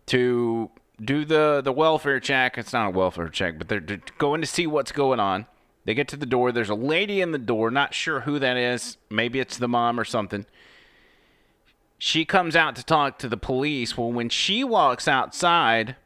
to 0.06 0.70
do 1.04 1.24
the 1.24 1.60
the 1.60 1.72
welfare 1.72 2.20
check. 2.20 2.56
It's 2.56 2.72
not 2.72 2.86
a 2.86 2.90
welfare 2.90 3.28
check, 3.28 3.58
but 3.58 3.66
they're, 3.66 3.80
they're 3.80 4.00
going 4.16 4.42
to 4.42 4.46
see 4.46 4.68
what's 4.68 4.92
going 4.92 5.18
on. 5.18 5.46
They 5.86 5.94
get 5.94 6.06
to 6.08 6.16
the 6.16 6.24
door. 6.24 6.52
There's 6.52 6.70
a 6.70 6.76
lady 6.76 7.20
in 7.20 7.32
the 7.32 7.38
door. 7.38 7.68
Not 7.72 7.94
sure 7.94 8.20
who 8.20 8.38
that 8.38 8.56
is. 8.56 8.96
Maybe 9.10 9.40
it's 9.40 9.58
the 9.58 9.66
mom 9.66 9.98
or 9.98 10.04
something. 10.04 10.46
She 11.98 12.24
comes 12.24 12.54
out 12.54 12.76
to 12.76 12.84
talk 12.84 13.18
to 13.18 13.28
the 13.28 13.36
police. 13.36 13.98
Well, 13.98 14.12
when 14.12 14.28
she 14.28 14.62
walks 14.62 15.08
outside, 15.08 15.96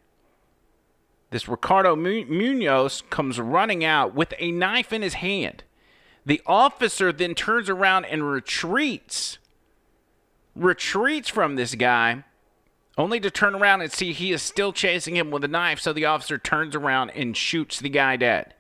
this 1.28 1.48
Ricardo 1.48 1.96
Munoz 1.96 3.02
comes 3.10 3.38
running 3.38 3.84
out 3.84 4.14
with 4.14 4.32
a 4.38 4.50
knife 4.52 4.90
in 4.90 5.02
his 5.02 5.14
hand. 5.14 5.64
The 6.24 6.40
officer 6.46 7.12
then 7.12 7.34
turns 7.34 7.68
around 7.68 8.04
and 8.04 8.28
retreats. 8.28 9.38
Retreats 10.54 11.28
from 11.28 11.56
this 11.56 11.74
guy, 11.74 12.24
only 12.96 13.18
to 13.20 13.30
turn 13.30 13.54
around 13.54 13.80
and 13.80 13.90
see 13.90 14.12
he 14.12 14.32
is 14.32 14.42
still 14.42 14.72
chasing 14.72 15.16
him 15.16 15.30
with 15.30 15.42
a 15.44 15.48
knife. 15.48 15.80
So 15.80 15.92
the 15.92 16.04
officer 16.04 16.38
turns 16.38 16.76
around 16.76 17.10
and 17.10 17.36
shoots 17.36 17.80
the 17.80 17.88
guy 17.88 18.16
dead. 18.16 18.54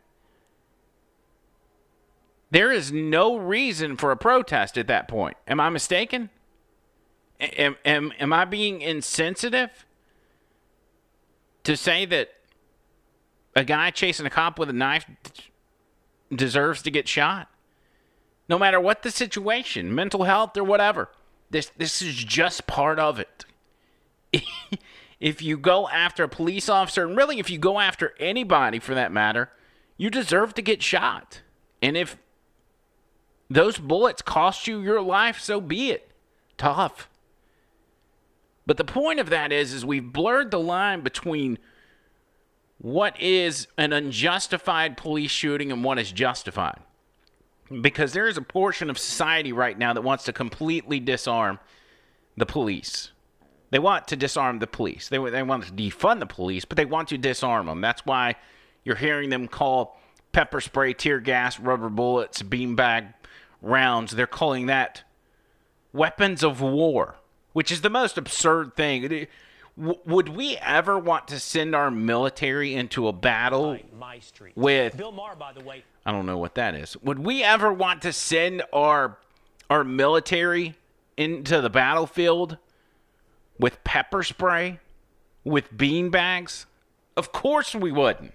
There 2.50 2.72
is 2.72 2.92
no 2.92 3.36
reason 3.36 3.96
for 3.96 4.10
a 4.10 4.16
protest 4.16 4.76
at 4.76 4.86
that 4.88 5.08
point. 5.08 5.36
Am 5.46 5.60
I 5.60 5.70
mistaken? 5.70 6.30
Am, 7.40 7.76
am, 7.84 8.12
am 8.18 8.32
I 8.32 8.44
being 8.44 8.82
insensitive 8.82 9.86
to 11.64 11.76
say 11.76 12.04
that 12.06 12.30
a 13.56 13.64
guy 13.64 13.90
chasing 13.90 14.26
a 14.26 14.30
cop 14.30 14.58
with 14.58 14.68
a 14.68 14.74
knife 14.74 15.06
deserves 16.34 16.82
to 16.82 16.90
get 16.90 17.08
shot? 17.08 17.48
No 18.48 18.58
matter 18.58 18.80
what 18.80 19.02
the 19.02 19.10
situation, 19.10 19.94
mental 19.94 20.24
health 20.24 20.56
or 20.56 20.64
whatever, 20.64 21.10
This 21.50 21.70
this 21.76 22.02
is 22.02 22.14
just 22.14 22.66
part 22.66 22.98
of 22.98 23.18
it. 23.20 23.44
if 25.20 25.42
you 25.42 25.56
go 25.56 25.88
after 25.88 26.24
a 26.24 26.28
police 26.28 26.68
officer, 26.68 27.06
and 27.06 27.16
really 27.16 27.38
if 27.38 27.50
you 27.50 27.58
go 27.58 27.78
after 27.78 28.14
anybody 28.18 28.78
for 28.78 28.94
that 28.94 29.12
matter, 29.12 29.50
you 29.96 30.10
deserve 30.10 30.54
to 30.54 30.62
get 30.62 30.82
shot. 30.82 31.42
And 31.80 31.96
if 31.96 32.16
those 33.50 33.78
bullets 33.78 34.22
cost 34.22 34.66
you 34.66 34.80
your 34.80 35.02
life, 35.02 35.38
so 35.38 35.60
be 35.60 35.90
it. 35.90 36.12
Tough. 36.56 37.08
But 38.66 38.76
the 38.76 38.84
point 38.84 39.20
of 39.20 39.30
that 39.30 39.52
is 39.52 39.72
is 39.72 39.84
we've 39.84 40.12
blurred 40.12 40.50
the 40.50 40.60
line 40.60 41.02
between 41.02 41.58
what 42.78 43.20
is 43.20 43.68
an 43.76 43.92
unjustified 43.92 44.96
police 44.96 45.30
shooting 45.30 45.70
and 45.70 45.84
what 45.84 45.98
is 45.98 46.10
justified. 46.10 46.80
Because 47.80 48.12
there 48.12 48.28
is 48.28 48.36
a 48.36 48.42
portion 48.42 48.90
of 48.90 48.98
society 48.98 49.52
right 49.52 49.78
now 49.78 49.92
that 49.92 50.02
wants 50.02 50.24
to 50.24 50.32
completely 50.32 51.00
disarm 51.00 51.58
the 52.36 52.46
police. 52.46 53.10
They 53.70 53.78
want 53.78 54.08
to 54.08 54.16
disarm 54.16 54.58
the 54.58 54.66
police. 54.66 55.08
They, 55.08 55.18
they 55.30 55.42
want 55.42 55.64
to 55.64 55.72
defund 55.72 56.20
the 56.20 56.26
police, 56.26 56.64
but 56.64 56.76
they 56.76 56.84
want 56.84 57.08
to 57.08 57.18
disarm 57.18 57.66
them. 57.66 57.80
That's 57.80 58.04
why 58.04 58.36
you're 58.84 58.96
hearing 58.96 59.30
them 59.30 59.48
call 59.48 59.98
pepper 60.32 60.60
spray, 60.60 60.92
tear 60.92 61.20
gas, 61.20 61.58
rubber 61.58 61.88
bullets, 61.88 62.42
beanbag 62.42 63.14
rounds. 63.62 64.12
They're 64.12 64.26
calling 64.26 64.66
that 64.66 65.04
weapons 65.92 66.42
of 66.42 66.60
war, 66.60 67.16
which 67.52 67.70
is 67.72 67.80
the 67.80 67.90
most 67.90 68.18
absurd 68.18 68.76
thing. 68.76 69.26
W- 69.78 69.98
would 70.04 70.28
we 70.28 70.56
ever 70.58 70.98
want 70.98 71.28
to 71.28 71.40
send 71.40 71.74
our 71.74 71.90
military 71.90 72.74
into 72.74 73.08
a 73.08 73.12
battle 73.12 73.78
my 73.98 74.18
street. 74.18 74.56
with 74.56 74.96
Bill 74.96 75.12
Maher, 75.12 75.34
by 75.36 75.52
the 75.52 75.60
way, 75.60 75.84
I 76.04 76.12
don't 76.12 76.26
know 76.26 76.38
what 76.38 76.54
that 76.56 76.74
is. 76.74 76.96
Would 76.98 77.18
we 77.18 77.42
ever 77.42 77.72
want 77.72 78.02
to 78.02 78.12
send 78.12 78.62
our 78.72 79.18
our 79.70 79.84
military 79.84 80.74
into 81.16 81.60
the 81.60 81.70
battlefield 81.70 82.58
with 83.58 83.82
pepper 83.84 84.22
spray, 84.22 84.80
with 85.44 85.74
bean 85.76 86.10
bags? 86.10 86.66
Of 87.16 87.32
course 87.32 87.74
we 87.74 87.92
wouldn't. 87.92 88.32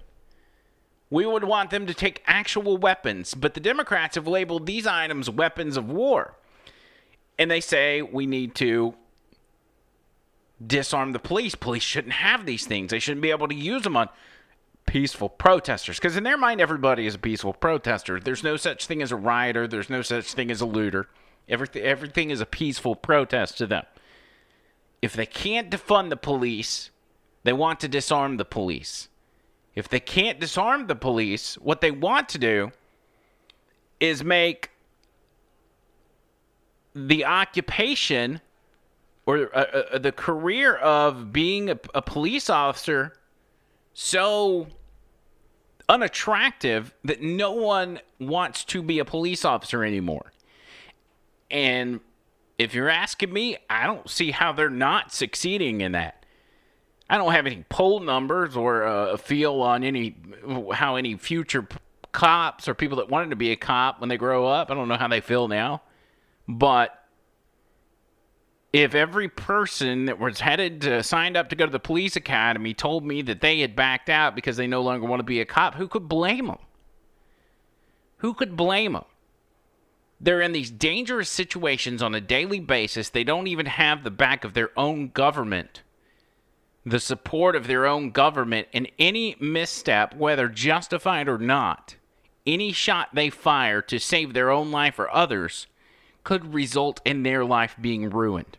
We 1.10 1.26
would 1.26 1.43
want 1.43 1.69
them 1.69 1.88
to 1.88 1.93
take 1.93 2.21
actual 2.26 2.78
weapons, 2.78 3.34
but 3.34 3.54
the 3.54 3.60
Democrats 3.60 4.15
have 4.15 4.28
labeled 4.28 4.65
these 4.65 4.86
items 4.86 5.30
weapons 5.30 5.78
of 5.78 5.89
war. 5.89 6.36
And 7.39 7.50
they 7.50 7.62
say 7.62 8.02
we 8.02 8.26
need 8.26 8.56
to 8.56 8.95
disarm 10.65 11.12
the 11.12 11.20
police. 11.20 11.56
Police 11.56 11.84
shouldn't 11.84 12.13
have 12.13 12.46
these 12.46 12.65
things. 12.65 12.91
They 12.91 13.00
shouldn't 13.00 13.22
be 13.22 13.32
able 13.32 13.48
to 13.48 13.56
use 13.56 13.84
them 13.84 13.98
on 13.98 14.10
peaceful 14.88 15.30
protesters. 15.30 15.98
Because 15.98 16.17
in 16.17 16.24
their 16.24 16.38
mind, 16.38 16.60
everybody 16.60 17.06
is 17.06 17.15
a 17.15 17.20
peaceful 17.20 17.54
protester. 17.54 18.20
There's 18.20 18.43
no 18.43 18.58
such 18.58 18.88
thing 18.88 19.02
as 19.02 19.12
a 19.12 19.15
rioter. 19.15 19.67
There's 19.67 19.89
no 19.89 20.02
such 20.02 20.34
thing 20.34 20.50
as 20.50 20.62
a 20.62 20.65
looter. 20.65 21.08
Everything, 21.48 21.84
everything 21.84 22.30
is 22.32 22.41
a 22.41 22.46
peaceful 22.46 22.96
protest 22.96 23.58
to 23.60 23.67
them. 23.67 23.86
If 25.02 25.13
they 25.13 25.26
can't 25.26 25.70
defund 25.70 26.10
the 26.10 26.17
police, 26.17 26.89
they 27.43 27.54
want 27.54 27.80
to 27.82 27.88
disarm 27.88 28.38
the 28.38 28.46
police. 28.46 29.10
If 29.76 29.88
they 29.88 30.00
can't 30.00 30.39
disarm 30.39 30.88
the 30.88 30.96
police, 30.96 31.56
what 31.56 31.82
they 31.82 31.91
want 31.91 32.30
to 32.30 32.39
do 32.39 32.72
is 34.00 34.24
make 34.24 34.72
the 36.96 37.26
occupation 37.26 38.41
or 39.27 39.55
uh, 39.55 39.83
uh, 39.93 39.97
the 39.99 40.11
career 40.11 40.75
of 40.77 41.31
being 41.31 41.69
a, 41.69 41.77
a 41.93 42.01
police 42.01 42.49
officer 42.49 43.13
so 43.93 44.67
unattractive 45.89 46.95
that 47.03 47.21
no 47.21 47.51
one 47.51 47.99
wants 48.19 48.63
to 48.63 48.81
be 48.81 48.99
a 48.99 49.05
police 49.05 49.43
officer 49.43 49.83
anymore. 49.83 50.31
And 51.51 51.99
if 52.57 52.73
you're 52.73 52.89
asking 52.89 53.31
me, 53.31 53.57
I 53.69 53.85
don't 53.85 54.09
see 54.09 54.31
how 54.31 54.53
they're 54.53 54.69
not 54.69 55.13
succeeding 55.13 55.81
in 55.81 55.91
that. 55.91 56.25
I 57.09 57.17
don't 57.17 57.31
have 57.31 57.45
any 57.45 57.65
poll 57.69 57.99
numbers 57.99 58.55
or 58.55 58.85
uh, 58.85 59.13
a 59.13 59.17
feel 59.17 59.61
on 59.61 59.83
any 59.83 60.15
how 60.73 60.95
any 60.95 61.15
future 61.15 61.63
p- 61.63 61.77
cops 62.11 62.67
or 62.67 62.73
people 62.73 62.97
that 62.97 63.09
wanted 63.09 63.29
to 63.29 63.37
be 63.37 63.51
a 63.51 63.55
cop 63.55 63.99
when 63.99 64.09
they 64.09 64.17
grow 64.17 64.45
up. 64.45 64.71
I 64.71 64.73
don't 64.73 64.87
know 64.87 64.97
how 64.97 65.07
they 65.07 65.21
feel 65.21 65.47
now, 65.47 65.81
but 66.49 67.07
if 68.83 68.95
every 68.95 69.29
person 69.29 70.05
that 70.05 70.19
was 70.19 70.39
headed 70.39 70.81
to 70.81 71.03
signed 71.03 71.37
up 71.37 71.49
to 71.49 71.55
go 71.55 71.65
to 71.65 71.71
the 71.71 71.79
police 71.79 72.15
academy 72.15 72.73
told 72.73 73.05
me 73.05 73.21
that 73.21 73.41
they 73.41 73.59
had 73.59 73.75
backed 73.75 74.09
out 74.09 74.35
because 74.35 74.57
they 74.57 74.67
no 74.67 74.81
longer 74.81 75.07
want 75.07 75.19
to 75.19 75.25
be 75.25 75.39
a 75.39 75.45
cop, 75.45 75.75
who 75.75 75.87
could 75.87 76.07
blame 76.07 76.47
them? 76.47 76.57
Who 78.17 78.33
could 78.33 78.57
blame 78.57 78.93
them? 78.93 79.05
They're 80.19 80.41
in 80.41 80.51
these 80.51 80.71
dangerous 80.71 81.29
situations 81.29 82.01
on 82.01 82.15
a 82.15 82.21
daily 82.21 82.59
basis. 82.59 83.09
They 83.09 83.23
don't 83.23 83.47
even 83.47 83.67
have 83.67 84.03
the 84.03 84.11
back 84.11 84.43
of 84.43 84.53
their 84.53 84.71
own 84.77 85.09
government, 85.09 85.83
the 86.85 86.99
support 86.99 87.55
of 87.55 87.67
their 87.67 87.85
own 87.85 88.11
government, 88.11 88.67
and 88.73 88.89
any 88.97 89.35
misstep, 89.39 90.15
whether 90.15 90.47
justified 90.47 91.27
or 91.27 91.37
not, 91.37 91.95
any 92.47 92.71
shot 92.71 93.09
they 93.13 93.29
fire 93.29 93.81
to 93.83 93.99
save 93.99 94.33
their 94.33 94.49
own 94.49 94.71
life 94.71 94.97
or 94.97 95.13
others 95.13 95.67
could 96.23 96.53
result 96.53 96.99
in 97.05 97.23
their 97.23 97.45
life 97.45 97.75
being 97.79 98.09
ruined. 98.09 98.57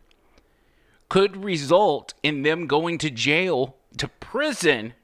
Could 1.08 1.42
result 1.42 2.14
in 2.22 2.42
them 2.42 2.66
going 2.66 2.98
to 2.98 3.10
jail, 3.10 3.76
to 3.96 4.08
prison 4.08 4.94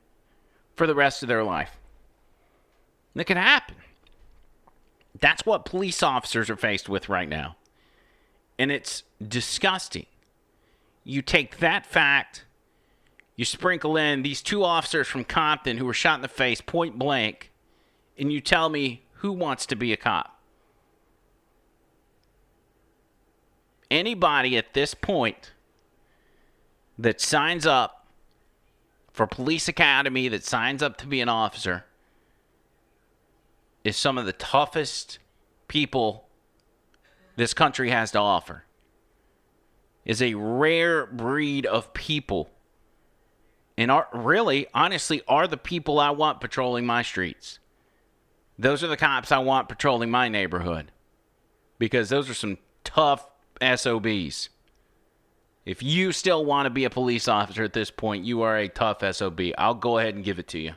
for 0.76 0.86
the 0.86 0.94
rest 0.94 1.22
of 1.22 1.28
their 1.28 1.44
life. 1.44 1.78
That 3.14 3.24
can 3.24 3.36
happen. 3.36 3.76
That's 5.18 5.46
what 5.46 5.64
police 5.64 6.02
officers 6.02 6.50
are 6.50 6.56
faced 6.56 6.88
with 6.88 7.08
right 7.08 7.28
now. 7.28 7.56
And 8.58 8.70
it's 8.70 9.04
disgusting. 9.26 10.06
You 11.04 11.22
take 11.22 11.58
that 11.58 11.86
fact, 11.86 12.44
you 13.36 13.44
sprinkle 13.44 13.96
in 13.96 14.22
these 14.22 14.42
two 14.42 14.64
officers 14.64 15.06
from 15.06 15.24
Compton 15.24 15.78
who 15.78 15.86
were 15.86 15.94
shot 15.94 16.16
in 16.16 16.22
the 16.22 16.28
face 16.28 16.60
point 16.60 16.98
blank, 16.98 17.50
and 18.18 18.32
you 18.32 18.40
tell 18.40 18.68
me 18.68 19.04
who 19.14 19.32
wants 19.32 19.66
to 19.66 19.76
be 19.76 19.92
a 19.92 19.96
cop. 19.96 20.40
Anybody 23.90 24.56
at 24.56 24.74
this 24.74 24.94
point 24.94 25.52
that 26.98 27.20
signs 27.20 27.66
up 27.66 28.06
for 29.12 29.26
police 29.26 29.68
academy, 29.68 30.28
that 30.28 30.44
signs 30.44 30.82
up 30.82 30.96
to 30.98 31.06
be 31.06 31.20
an 31.20 31.28
officer, 31.28 31.84
is 33.84 33.96
some 33.96 34.18
of 34.18 34.26
the 34.26 34.32
toughest 34.32 35.18
people 35.68 36.28
this 37.36 37.54
country 37.54 37.90
has 37.90 38.10
to 38.12 38.18
offer. 38.18 38.64
Is 40.04 40.20
a 40.20 40.34
rare 40.34 41.06
breed 41.06 41.64
of 41.64 41.94
people. 41.94 42.50
And 43.76 43.90
are 43.90 44.08
really, 44.12 44.66
honestly, 44.74 45.22
are 45.26 45.46
the 45.46 45.56
people 45.56 45.98
I 45.98 46.10
want 46.10 46.40
patrolling 46.40 46.86
my 46.86 47.02
streets. 47.02 47.58
Those 48.58 48.84
are 48.84 48.88
the 48.88 48.96
cops 48.96 49.32
I 49.32 49.38
want 49.38 49.68
patrolling 49.68 50.10
my 50.10 50.28
neighborhood. 50.28 50.92
Because 51.78 52.08
those 52.08 52.30
are 52.30 52.34
some 52.34 52.58
tough 52.84 53.28
SOBs. 53.60 54.50
If 55.64 55.82
you 55.82 56.12
still 56.12 56.44
want 56.44 56.66
to 56.66 56.70
be 56.70 56.84
a 56.84 56.90
police 56.90 57.26
officer 57.26 57.64
at 57.64 57.72
this 57.72 57.90
point, 57.90 58.24
you 58.24 58.42
are 58.42 58.56
a 58.56 58.68
tough 58.68 59.02
SOB. 59.14 59.40
I'll 59.56 59.74
go 59.74 59.98
ahead 59.98 60.14
and 60.14 60.24
give 60.24 60.38
it 60.38 60.48
to 60.48 60.58
you. 60.58 60.72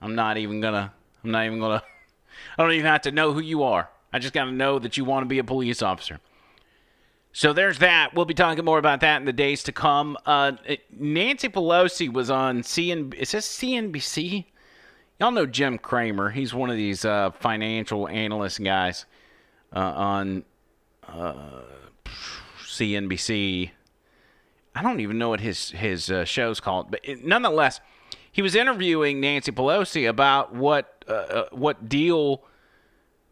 I'm 0.00 0.14
not 0.14 0.36
even 0.36 0.60
gonna 0.60 0.92
I'm 1.24 1.30
not 1.30 1.46
even 1.46 1.58
gonna. 1.58 1.82
I 2.58 2.62
don't 2.62 2.72
even 2.72 2.86
have 2.86 3.02
to 3.02 3.12
know 3.12 3.32
who 3.32 3.40
you 3.40 3.62
are. 3.62 3.88
I 4.12 4.18
just 4.18 4.34
got 4.34 4.44
to 4.44 4.52
know 4.52 4.78
that 4.78 4.96
you 4.96 5.04
want 5.04 5.24
to 5.24 5.28
be 5.28 5.38
a 5.38 5.44
police 5.44 5.82
officer. 5.82 6.20
So 7.32 7.52
there's 7.52 7.78
that. 7.78 8.14
We'll 8.14 8.26
be 8.26 8.34
talking 8.34 8.64
more 8.64 8.78
about 8.78 9.00
that 9.00 9.16
in 9.16 9.24
the 9.24 9.32
days 9.32 9.64
to 9.64 9.72
come. 9.72 10.16
Uh, 10.24 10.52
Nancy 10.92 11.48
Pelosi 11.48 12.12
was 12.12 12.30
on 12.30 12.62
CN. 12.62 13.12
Is 13.14 13.32
this 13.32 13.48
CNBC? 13.58 14.44
Y'all 15.18 15.32
know 15.32 15.46
Jim 15.46 15.78
Cramer. 15.78 16.30
He's 16.30 16.54
one 16.54 16.70
of 16.70 16.76
these 16.76 17.04
uh, 17.04 17.30
financial 17.32 18.06
analyst 18.08 18.62
guys 18.62 19.06
uh, 19.74 19.78
on 19.78 20.44
uh, 21.08 21.62
CNBC. 22.74 23.70
I 24.74 24.82
don't 24.82 25.00
even 25.00 25.18
know 25.18 25.28
what 25.28 25.40
his 25.40 25.70
his 25.70 26.10
uh, 26.10 26.24
show's 26.24 26.60
called, 26.60 26.90
but 26.90 27.00
it, 27.02 27.24
nonetheless, 27.24 27.80
he 28.30 28.42
was 28.42 28.54
interviewing 28.54 29.20
Nancy 29.20 29.52
Pelosi 29.52 30.08
about 30.08 30.54
what 30.54 31.04
uh, 31.08 31.12
uh, 31.12 31.48
what 31.52 31.88
deal 31.88 32.42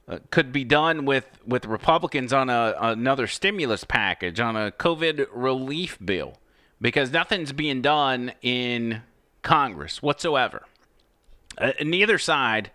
uh, 0.09 0.19
could 0.31 0.53
be 0.53 0.65
done 0.65 1.05
with 1.05 1.27
with 1.47 1.65
Republicans 1.67 2.33
on 2.33 2.49
a 2.49 2.75
another 2.81 3.27
stimulus 3.27 3.85
package 3.85 4.39
on 4.39 4.57
a 4.57 4.71
COVID 4.71 5.27
relief 5.33 5.99
bill 6.05 6.35
because 6.81 7.13
nothing's 7.13 7.53
being 7.53 7.83
done 7.83 8.33
in 8.43 9.03
Congress 9.43 10.03
whatsoever. 10.03 10.63
Uh, 11.59 11.73
neither 11.83 12.19
side, 12.19 12.71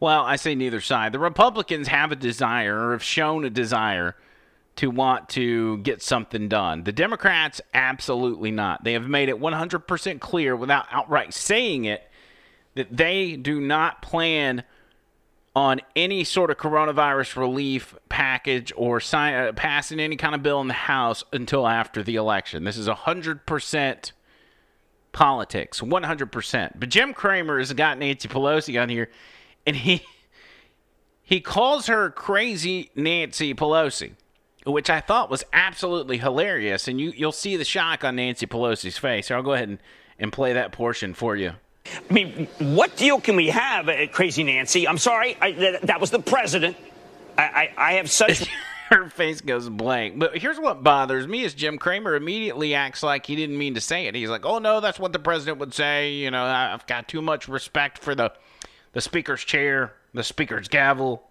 well, 0.00 0.24
I 0.24 0.36
say 0.36 0.54
neither 0.54 0.80
side. 0.80 1.12
The 1.12 1.18
Republicans 1.18 1.88
have 1.88 2.12
a 2.12 2.16
desire 2.16 2.88
or 2.88 2.92
have 2.92 3.02
shown 3.02 3.44
a 3.44 3.50
desire 3.50 4.16
to 4.76 4.90
want 4.90 5.28
to 5.30 5.78
get 5.78 6.02
something 6.02 6.48
done. 6.48 6.84
The 6.84 6.92
Democrats, 6.92 7.60
absolutely 7.74 8.50
not. 8.50 8.84
They 8.84 8.92
have 8.92 9.08
made 9.08 9.28
it 9.28 9.40
100% 9.40 10.20
clear 10.20 10.54
without 10.54 10.86
outright 10.90 11.32
saying 11.34 11.86
it 11.86 12.08
that 12.74 12.94
they 12.94 13.36
do 13.36 13.60
not 13.60 14.02
plan 14.02 14.64
on 15.54 15.80
any 15.96 16.22
sort 16.22 16.50
of 16.50 16.58
coronavirus 16.58 17.36
relief 17.36 17.94
package 18.10 18.70
or 18.76 19.00
sign, 19.00 19.32
uh, 19.32 19.52
passing 19.54 19.98
any 19.98 20.14
kind 20.14 20.34
of 20.34 20.42
bill 20.42 20.60
in 20.60 20.68
the 20.68 20.74
House 20.74 21.24
until 21.32 21.66
after 21.66 22.02
the 22.02 22.16
election. 22.16 22.64
This 22.64 22.76
is 22.76 22.86
100% 22.86 24.12
politics, 25.12 25.80
100%. 25.80 26.72
But 26.78 26.90
Jim 26.90 27.14
Cramer 27.14 27.58
has 27.58 27.72
got 27.72 27.98
Nancy 27.98 28.28
Pelosi 28.28 28.80
on 28.80 28.90
here, 28.90 29.10
and 29.66 29.74
he 29.74 30.02
he 31.22 31.40
calls 31.40 31.86
her 31.86 32.10
crazy 32.10 32.90
Nancy 32.94 33.54
Pelosi, 33.54 34.12
which 34.66 34.90
I 34.90 35.00
thought 35.00 35.30
was 35.30 35.44
absolutely 35.52 36.18
hilarious. 36.18 36.88
And 36.88 37.00
you 37.00 37.12
you'll 37.16 37.32
see 37.32 37.56
the 37.56 37.64
shock 37.64 38.04
on 38.04 38.16
Nancy 38.16 38.46
Pelosi's 38.46 38.98
face. 38.98 39.28
Here, 39.28 39.36
I'll 39.36 39.42
go 39.42 39.52
ahead 39.52 39.68
and, 39.68 39.78
and 40.18 40.32
play 40.32 40.52
that 40.54 40.72
portion 40.72 41.14
for 41.14 41.36
you. 41.36 41.52
I 41.86 42.12
mean, 42.12 42.48
what 42.58 42.96
deal 42.96 43.20
can 43.20 43.36
we 43.36 43.48
have, 43.48 43.88
uh, 43.88 44.08
Crazy 44.08 44.42
Nancy? 44.42 44.88
I'm 44.88 44.98
sorry, 44.98 45.36
I, 45.40 45.52
th- 45.52 45.80
that 45.82 46.00
was 46.00 46.10
the 46.10 46.18
president. 46.18 46.76
I, 47.38 47.42
I, 47.42 47.74
I 47.76 47.92
have 47.94 48.10
such. 48.10 48.48
Her 48.90 49.08
face 49.08 49.40
goes 49.40 49.68
blank. 49.68 50.16
But 50.16 50.38
here's 50.38 50.60
what 50.60 50.84
bothers 50.84 51.26
me 51.26 51.42
is 51.42 51.54
Jim 51.54 51.76
Cramer 51.76 52.14
immediately 52.14 52.74
acts 52.74 53.02
like 53.02 53.26
he 53.26 53.34
didn't 53.34 53.58
mean 53.58 53.74
to 53.74 53.80
say 53.80 54.06
it. 54.06 54.14
He's 54.14 54.30
like, 54.30 54.46
"Oh 54.46 54.58
no, 54.60 54.78
that's 54.78 55.00
what 55.00 55.12
the 55.12 55.18
president 55.18 55.58
would 55.58 55.74
say." 55.74 56.12
You 56.12 56.30
know, 56.30 56.44
I've 56.44 56.86
got 56.86 57.08
too 57.08 57.20
much 57.20 57.48
respect 57.48 57.98
for 57.98 58.14
the 58.14 58.32
the 58.92 59.00
speaker's 59.00 59.42
chair, 59.42 59.92
the 60.14 60.22
speaker's 60.22 60.68
gavel. 60.68 61.25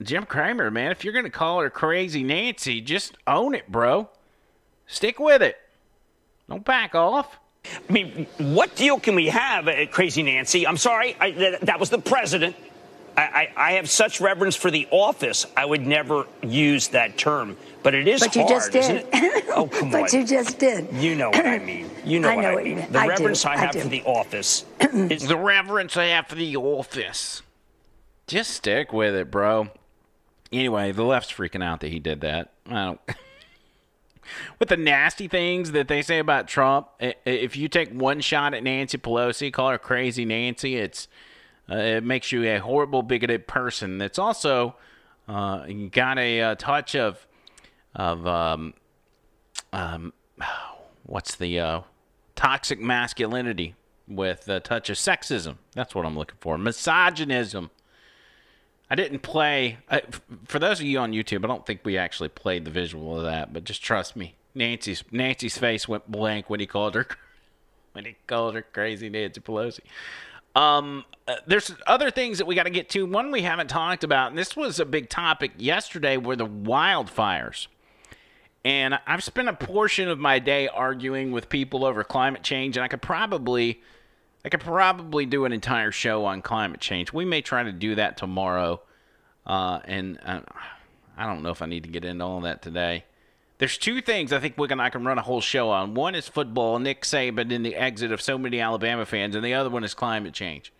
Jim 0.00 0.24
Cramer, 0.26 0.70
man, 0.70 0.90
if 0.90 1.04
you're 1.04 1.12
gonna 1.12 1.30
call 1.30 1.60
her 1.60 1.70
Crazy 1.70 2.22
Nancy, 2.22 2.80
just 2.80 3.16
own 3.26 3.54
it, 3.54 3.70
bro. 3.70 4.08
Stick 4.86 5.18
with 5.20 5.42
it. 5.42 5.56
Don't 6.48 6.64
back 6.64 6.94
off. 6.94 7.38
I 7.64 7.92
mean, 7.92 8.26
what 8.38 8.74
deal 8.74 8.98
can 8.98 9.14
we 9.14 9.28
have, 9.28 9.68
uh, 9.68 9.86
Crazy 9.86 10.22
Nancy? 10.24 10.66
I'm 10.66 10.76
sorry, 10.76 11.16
I, 11.20 11.30
th- 11.30 11.60
that 11.60 11.78
was 11.78 11.90
the 11.90 11.98
president. 11.98 12.56
I, 13.16 13.22
I, 13.22 13.52
I 13.56 13.72
have 13.74 13.88
such 13.88 14.20
reverence 14.20 14.56
for 14.56 14.70
the 14.70 14.88
office. 14.90 15.46
I 15.56 15.64
would 15.66 15.86
never 15.86 16.26
use 16.42 16.88
that 16.88 17.16
term, 17.16 17.56
but 17.84 17.94
it 17.94 18.08
is 18.08 18.20
But 18.20 18.34
you 18.34 18.42
hard, 18.42 18.54
just 18.54 18.74
isn't 18.74 19.10
did. 19.12 19.22
it? 19.22 19.44
Oh, 19.50 19.68
come 19.68 19.90
but 19.90 19.96
on. 19.98 20.02
But 20.04 20.12
you 20.14 20.26
just 20.26 20.58
did. 20.58 20.92
You 20.94 21.14
know 21.14 21.28
what 21.30 21.46
I 21.46 21.58
mean. 21.60 21.88
You 22.04 22.18
know 22.18 22.28
I 22.30 22.36
what 22.36 22.42
know 22.42 22.48
I 22.50 22.54
what 22.54 22.64
you 22.66 22.74
mean. 22.74 22.84
mean. 22.84 22.92
The 22.92 22.98
I 22.98 23.06
reverence 23.06 23.44
I 23.44 23.52
I 23.52 23.56
have 23.58 23.72
do. 23.72 23.80
for 23.82 23.88
the 23.88 24.02
office 24.02 24.64
is 24.80 25.28
The 25.28 25.36
reverence 25.36 25.96
I 25.96 26.06
have 26.06 26.26
for 26.26 26.34
the 26.34 26.56
office. 26.56 27.42
Just 28.26 28.50
stick 28.52 28.92
with 28.92 29.14
it, 29.14 29.30
bro. 29.30 29.68
Anyway, 30.52 30.92
the 30.92 31.02
left's 31.02 31.32
freaking 31.32 31.64
out 31.64 31.80
that 31.80 31.88
he 31.88 31.98
did 31.98 32.20
that. 32.20 32.52
I 32.66 32.84
don't. 32.84 33.00
with 34.58 34.68
the 34.68 34.76
nasty 34.76 35.28
things 35.28 35.72
that 35.72 35.88
they 35.88 36.02
say 36.02 36.18
about 36.18 36.48
Trump, 36.48 36.88
if 37.00 37.56
you 37.56 37.68
take 37.68 37.90
one 37.90 38.20
shot 38.20 38.54
at 38.54 38.62
Nancy 38.62 38.98
Pelosi, 38.98 39.52
call 39.52 39.70
her 39.70 39.78
crazy 39.78 40.24
Nancy, 40.24 40.76
it's 40.76 41.08
uh, 41.70 41.76
it 41.76 42.04
makes 42.04 42.32
you 42.32 42.44
a 42.44 42.58
horrible, 42.58 43.02
bigoted 43.02 43.46
person. 43.46 43.98
That's 43.98 44.18
also 44.18 44.76
uh, 45.28 45.66
got 45.90 46.18
a, 46.18 46.40
uh 46.42 46.54
touch 46.56 46.94
of 46.96 47.26
of 47.94 48.26
um, 48.26 48.74
um, 49.72 50.12
what's 51.04 51.36
the 51.36 51.60
uh, 51.60 51.80
toxic 52.34 52.80
masculinity 52.80 53.74
with 54.08 54.48
a 54.48 54.60
touch 54.60 54.90
of 54.90 54.96
sexism. 54.96 55.56
That's 55.74 55.94
what 55.94 56.04
I'm 56.04 56.16
looking 56.16 56.38
for. 56.40 56.58
Misogynism. 56.58 57.70
I 58.92 58.94
didn't 58.94 59.20
play. 59.20 59.78
I, 59.90 60.02
for 60.44 60.58
those 60.58 60.78
of 60.78 60.84
you 60.84 60.98
on 60.98 61.12
YouTube, 61.12 61.46
I 61.46 61.48
don't 61.48 61.64
think 61.64 61.80
we 61.82 61.96
actually 61.96 62.28
played 62.28 62.66
the 62.66 62.70
visual 62.70 63.16
of 63.16 63.22
that, 63.24 63.50
but 63.50 63.64
just 63.64 63.82
trust 63.82 64.16
me. 64.16 64.34
Nancy's 64.54 65.02
Nancy's 65.10 65.56
face 65.56 65.88
went 65.88 66.10
blank 66.10 66.50
when 66.50 66.60
he 66.60 66.66
called 66.66 66.94
her 66.94 67.06
when 67.92 68.04
he 68.04 68.16
called 68.26 68.54
her 68.54 68.60
crazy 68.60 69.08
Nancy 69.08 69.40
Pelosi. 69.40 69.80
Um, 70.54 71.06
uh, 71.26 71.36
there's 71.46 71.74
other 71.86 72.10
things 72.10 72.36
that 72.36 72.44
we 72.44 72.54
got 72.54 72.64
to 72.64 72.70
get 72.70 72.90
to. 72.90 73.06
One 73.06 73.30
we 73.30 73.40
haven't 73.40 73.68
talked 73.68 74.04
about, 74.04 74.28
and 74.28 74.36
this 74.36 74.54
was 74.54 74.78
a 74.78 74.84
big 74.84 75.08
topic 75.08 75.52
yesterday, 75.56 76.18
were 76.18 76.36
the 76.36 76.46
wildfires. 76.46 77.68
And 78.62 79.00
I've 79.06 79.24
spent 79.24 79.48
a 79.48 79.54
portion 79.54 80.10
of 80.10 80.18
my 80.18 80.38
day 80.38 80.68
arguing 80.68 81.32
with 81.32 81.48
people 81.48 81.86
over 81.86 82.04
climate 82.04 82.42
change, 82.42 82.76
and 82.76 82.84
I 82.84 82.88
could 82.88 83.00
probably, 83.00 83.80
I 84.44 84.48
could 84.48 84.60
probably 84.60 85.26
do 85.26 85.44
an 85.44 85.52
entire 85.52 85.92
show 85.92 86.24
on 86.24 86.42
climate 86.42 86.80
change. 86.80 87.12
We 87.12 87.24
may 87.24 87.42
try 87.42 87.62
to 87.62 87.72
do 87.72 87.94
that 87.94 88.16
tomorrow, 88.16 88.82
uh, 89.46 89.80
and 89.84 90.18
uh, 90.24 90.40
I 91.16 91.26
don't 91.26 91.42
know 91.42 91.50
if 91.50 91.62
I 91.62 91.66
need 91.66 91.84
to 91.84 91.88
get 91.88 92.04
into 92.04 92.24
all 92.24 92.40
that 92.40 92.62
today. 92.62 93.04
There's 93.58 93.78
two 93.78 94.00
things 94.00 94.32
I 94.32 94.40
think 94.40 94.58
we 94.58 94.66
can 94.66 94.80
I 94.80 94.90
can 94.90 95.04
run 95.04 95.18
a 95.18 95.22
whole 95.22 95.40
show 95.40 95.70
on. 95.70 95.94
One 95.94 96.16
is 96.16 96.26
football, 96.26 96.80
Nick 96.80 97.02
Saban, 97.02 97.54
and 97.54 97.64
the 97.64 97.76
exit 97.76 98.10
of 98.10 98.20
so 98.20 98.36
many 98.36 98.58
Alabama 98.58 99.06
fans, 99.06 99.36
and 99.36 99.44
the 99.44 99.54
other 99.54 99.70
one 99.70 99.84
is 99.84 99.94
climate 99.94 100.34
change. 100.34 100.72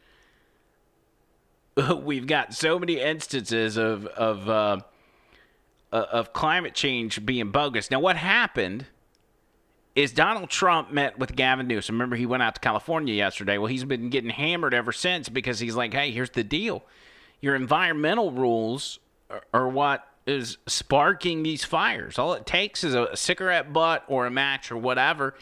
We've 2.02 2.26
got 2.26 2.54
so 2.54 2.80
many 2.80 3.00
instances 3.00 3.76
of 3.76 4.06
of 4.06 4.48
uh, 4.48 4.80
uh, 5.92 6.06
of 6.10 6.32
climate 6.32 6.74
change 6.74 7.24
being 7.24 7.52
bogus. 7.52 7.88
Now, 7.88 8.00
what 8.00 8.16
happened 8.16 8.86
is 9.94 10.12
Donald 10.12 10.48
Trump 10.48 10.90
met 10.90 11.18
with 11.18 11.36
Gavin 11.36 11.66
Newsom. 11.66 11.96
Remember, 11.96 12.16
he 12.16 12.26
went 12.26 12.42
out 12.42 12.54
to 12.54 12.60
California 12.60 13.14
yesterday. 13.14 13.58
Well, 13.58 13.66
he's 13.66 13.84
been 13.84 14.08
getting 14.08 14.30
hammered 14.30 14.72
ever 14.72 14.92
since 14.92 15.28
because 15.28 15.58
he's 15.58 15.74
like, 15.74 15.92
hey, 15.92 16.10
here's 16.10 16.30
the 16.30 16.44
deal. 16.44 16.82
Your 17.40 17.54
environmental 17.54 18.30
rules 18.30 19.00
are, 19.28 19.42
are 19.52 19.68
what 19.68 20.06
is 20.26 20.56
sparking 20.66 21.42
these 21.42 21.64
fires. 21.64 22.18
All 22.18 22.32
it 22.32 22.46
takes 22.46 22.84
is 22.84 22.94
a 22.94 23.16
cigarette 23.16 23.72
butt 23.72 24.04
or 24.08 24.26
a 24.26 24.30
match 24.30 24.70
or 24.70 24.76
whatever. 24.76 25.34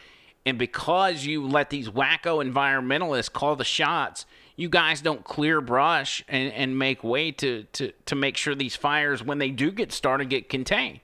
And 0.44 0.58
because 0.58 1.24
you 1.26 1.46
let 1.46 1.70
these 1.70 1.88
wacko 1.90 2.42
environmentalists 2.42 3.30
call 3.30 3.56
the 3.56 3.64
shots, 3.64 4.24
you 4.56 4.68
guys 4.68 5.00
don't 5.00 5.22
clear 5.22 5.60
brush 5.60 6.24
and, 6.28 6.52
and 6.54 6.78
make 6.78 7.04
way 7.04 7.30
to, 7.32 7.64
to, 7.74 7.92
to 8.06 8.14
make 8.16 8.36
sure 8.36 8.54
these 8.54 8.74
fires, 8.74 9.22
when 9.22 9.38
they 9.38 9.50
do 9.50 9.70
get 9.70 9.92
started, 9.92 10.28
get 10.28 10.48
contained. 10.48 11.00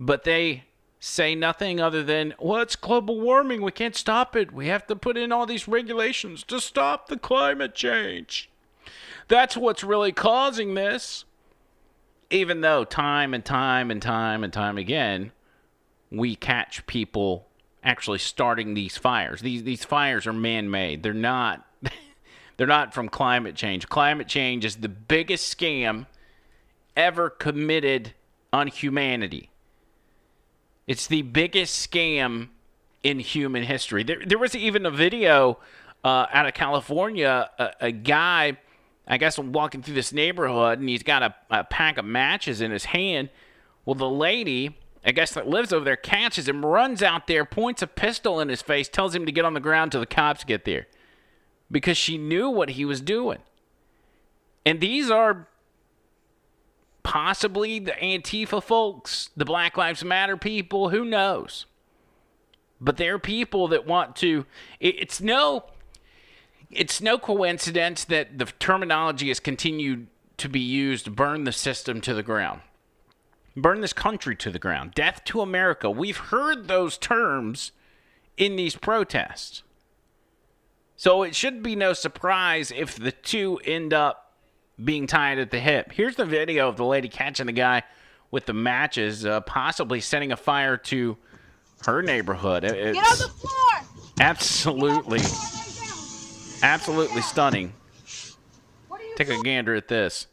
But 0.00 0.24
they 0.24 0.64
say 1.00 1.34
nothing 1.34 1.80
other 1.80 2.04
than, 2.04 2.34
well, 2.38 2.60
it's 2.60 2.76
global 2.76 3.18
warming. 3.18 3.62
We 3.62 3.72
can't 3.72 3.96
stop 3.96 4.36
it. 4.36 4.52
We 4.52 4.68
have 4.68 4.86
to 4.86 4.94
put 4.94 5.16
in 5.16 5.32
all 5.32 5.46
these 5.46 5.66
regulations 5.66 6.44
to 6.44 6.60
stop 6.60 7.08
the 7.08 7.18
climate 7.18 7.74
change. 7.74 8.50
That's 9.26 9.56
what's 9.56 9.82
really 9.82 10.12
causing 10.12 10.74
this. 10.74 11.24
Even 12.30 12.60
though 12.60 12.84
time 12.84 13.34
and 13.34 13.44
time 13.44 13.90
and 13.90 14.00
time 14.00 14.44
and 14.44 14.52
time 14.52 14.78
again, 14.78 15.32
we 16.12 16.36
catch 16.36 16.86
people 16.86 17.48
actually 17.82 18.18
starting 18.18 18.74
these 18.74 18.96
fires. 18.96 19.40
These 19.40 19.64
these 19.64 19.84
fires 19.84 20.26
are 20.28 20.32
man-made. 20.32 21.02
They're 21.02 21.12
not 21.12 21.66
they're 22.56 22.68
not 22.68 22.94
from 22.94 23.08
climate 23.08 23.56
change. 23.56 23.88
Climate 23.88 24.28
change 24.28 24.64
is 24.64 24.76
the 24.76 24.88
biggest 24.88 25.56
scam 25.56 26.06
ever 26.96 27.30
committed 27.30 28.12
on 28.52 28.68
humanity. 28.68 29.50
It's 30.90 31.06
the 31.06 31.22
biggest 31.22 31.88
scam 31.88 32.48
in 33.04 33.20
human 33.20 33.62
history. 33.62 34.02
There, 34.02 34.20
there 34.26 34.38
was 34.38 34.56
even 34.56 34.84
a 34.84 34.90
video 34.90 35.60
uh, 36.02 36.26
out 36.32 36.46
of 36.46 36.54
California. 36.54 37.48
A, 37.60 37.70
a 37.80 37.92
guy, 37.92 38.58
I 39.06 39.16
guess, 39.16 39.38
walking 39.38 39.84
through 39.84 39.94
this 39.94 40.12
neighborhood, 40.12 40.80
and 40.80 40.88
he's 40.88 41.04
got 41.04 41.22
a, 41.22 41.32
a 41.48 41.62
pack 41.62 41.96
of 41.96 42.04
matches 42.04 42.60
in 42.60 42.72
his 42.72 42.86
hand. 42.86 43.28
Well, 43.84 43.94
the 43.94 44.10
lady, 44.10 44.80
I 45.04 45.12
guess, 45.12 45.32
that 45.34 45.46
lives 45.46 45.72
over 45.72 45.84
there, 45.84 45.94
catches 45.94 46.48
him, 46.48 46.66
runs 46.66 47.04
out 47.04 47.28
there, 47.28 47.44
points 47.44 47.82
a 47.82 47.86
pistol 47.86 48.40
in 48.40 48.48
his 48.48 48.60
face, 48.60 48.88
tells 48.88 49.14
him 49.14 49.26
to 49.26 49.30
get 49.30 49.44
on 49.44 49.54
the 49.54 49.60
ground 49.60 49.92
till 49.92 50.00
the 50.00 50.06
cops 50.06 50.42
get 50.42 50.64
there 50.64 50.88
because 51.70 51.96
she 51.96 52.18
knew 52.18 52.50
what 52.50 52.70
he 52.70 52.84
was 52.84 53.00
doing. 53.00 53.38
And 54.66 54.80
these 54.80 55.08
are 55.08 55.46
possibly 57.02 57.78
the 57.78 57.92
Antifa 57.92 58.62
folks, 58.62 59.30
the 59.36 59.44
Black 59.44 59.76
Lives 59.76 60.04
Matter 60.04 60.36
people, 60.36 60.90
who 60.90 61.04
knows? 61.04 61.66
But 62.80 62.96
they're 62.96 63.18
people 63.18 63.68
that 63.68 63.86
want 63.86 64.16
to. 64.16 64.46
It's 64.78 65.20
no. 65.20 65.64
It's 66.70 67.00
no 67.00 67.18
coincidence 67.18 68.04
that 68.04 68.38
the 68.38 68.44
terminology 68.44 69.28
has 69.28 69.40
continued 69.40 70.06
to 70.36 70.48
be 70.48 70.60
used 70.60 71.14
burn 71.16 71.44
the 71.44 71.52
system 71.52 72.00
to 72.02 72.14
the 72.14 72.22
ground. 72.22 72.60
Burn 73.56 73.80
this 73.80 73.92
country 73.92 74.36
to 74.36 74.50
the 74.50 74.58
ground. 74.58 74.94
Death 74.94 75.22
to 75.24 75.40
America. 75.40 75.90
We've 75.90 76.16
heard 76.16 76.68
those 76.68 76.96
terms 76.96 77.72
in 78.36 78.56
these 78.56 78.76
protests. 78.76 79.62
So 80.96 81.22
it 81.22 81.34
should 81.34 81.62
be 81.62 81.76
no 81.76 81.92
surprise 81.92 82.70
if 82.70 82.96
the 82.96 83.12
two 83.12 83.58
end 83.64 83.92
up 83.92 84.29
being 84.84 85.06
tied 85.06 85.38
at 85.38 85.50
the 85.50 85.60
hip. 85.60 85.92
Here's 85.92 86.16
the 86.16 86.24
video 86.24 86.68
of 86.68 86.76
the 86.76 86.84
lady 86.84 87.08
catching 87.08 87.46
the 87.46 87.52
guy 87.52 87.82
with 88.30 88.46
the 88.46 88.52
matches, 88.52 89.26
uh, 89.26 89.40
possibly 89.42 90.00
setting 90.00 90.32
a 90.32 90.36
fire 90.36 90.76
to 90.76 91.16
her 91.86 92.02
neighborhood. 92.02 92.64
It- 92.64 92.94
Get 92.94 93.04
on 93.04 93.18
the 93.18 93.28
floor! 93.28 94.04
absolutely, 94.20 95.20
absolutely 96.62 97.22
stunning. 97.22 97.72
What 98.88 99.00
are 99.00 99.14
Take 99.16 99.30
a 99.30 99.40
gander 99.42 99.74
at 99.74 99.88
this. 99.88 100.26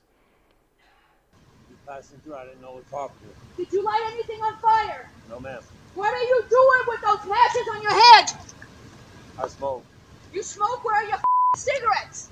passing 1.87 2.19
through. 2.19 2.35
I 2.35 2.45
didn't 2.45 2.61
know 2.61 2.73
what 2.73 2.89
property. 2.89 3.25
Did 3.55 3.71
you 3.71 3.81
light 3.83 4.01
anything 4.13 4.41
on 4.41 4.57
fire? 4.59 5.09
No, 5.29 5.39
ma'am. 5.39 5.61
What 5.95 6.13
are 6.13 6.21
you 6.23 6.43
doing 6.49 6.81
with 6.87 7.01
those 7.01 7.29
matches 7.29 7.67
on 7.73 7.81
your 7.81 7.93
head? 7.93 8.31
I 9.41 9.47
smoke. 9.47 9.85
You 10.33 10.43
smoke? 10.43 10.83
Where 10.83 10.95
are 10.95 11.07
your 11.07 11.17
cigarettes? 11.55 12.29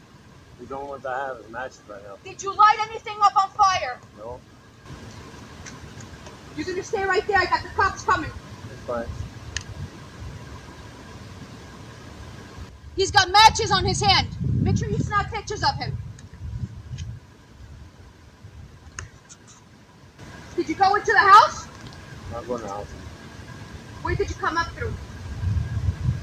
We 0.60 0.66
don't 0.68 0.88
want 0.88 1.04
to 1.04 1.10
have 1.10 1.38
is 1.38 1.50
matches 1.50 1.82
right 1.88 2.02
now. 2.04 2.18
Did 2.24 2.42
you 2.42 2.56
light 2.56 2.78
anything 2.90 3.18
up 3.22 3.36
on 3.36 3.50
fire? 3.52 4.00
No, 4.18 4.40
You're 6.56 6.66
gonna 6.66 6.84
stay 6.84 7.04
right 7.04 7.26
there. 7.28 7.38
I 7.38 7.46
got 7.46 7.64
the 7.64 7.70
cops 7.70 8.04
coming. 8.04 8.32
it's 8.72 8.82
fine. 8.88 9.06
He's 12.96 13.12
got 13.12 13.30
matches 13.30 13.72
on 13.72 13.84
his 13.86 14.02
hand. 14.02 14.30
Make 14.64 14.78
sure 14.78 14.90
you 14.90 14.98
snap 14.98 15.32
pictures 15.32 15.64
of 15.64 15.76
him. 15.76 15.98
Did 20.56 20.70
you 20.70 20.76
go 20.76 20.96
into 20.96 21.12
the 21.12 21.20
house? 21.20 21.68
I'm 22.34 22.48
going 22.48 22.62
to 22.62 22.68
the 22.68 22.72
house. 22.72 22.88
Where 24.02 24.16
did 24.16 24.30
you 24.30 24.36
come 24.36 24.58
up 24.58 24.68
through? 24.68 24.94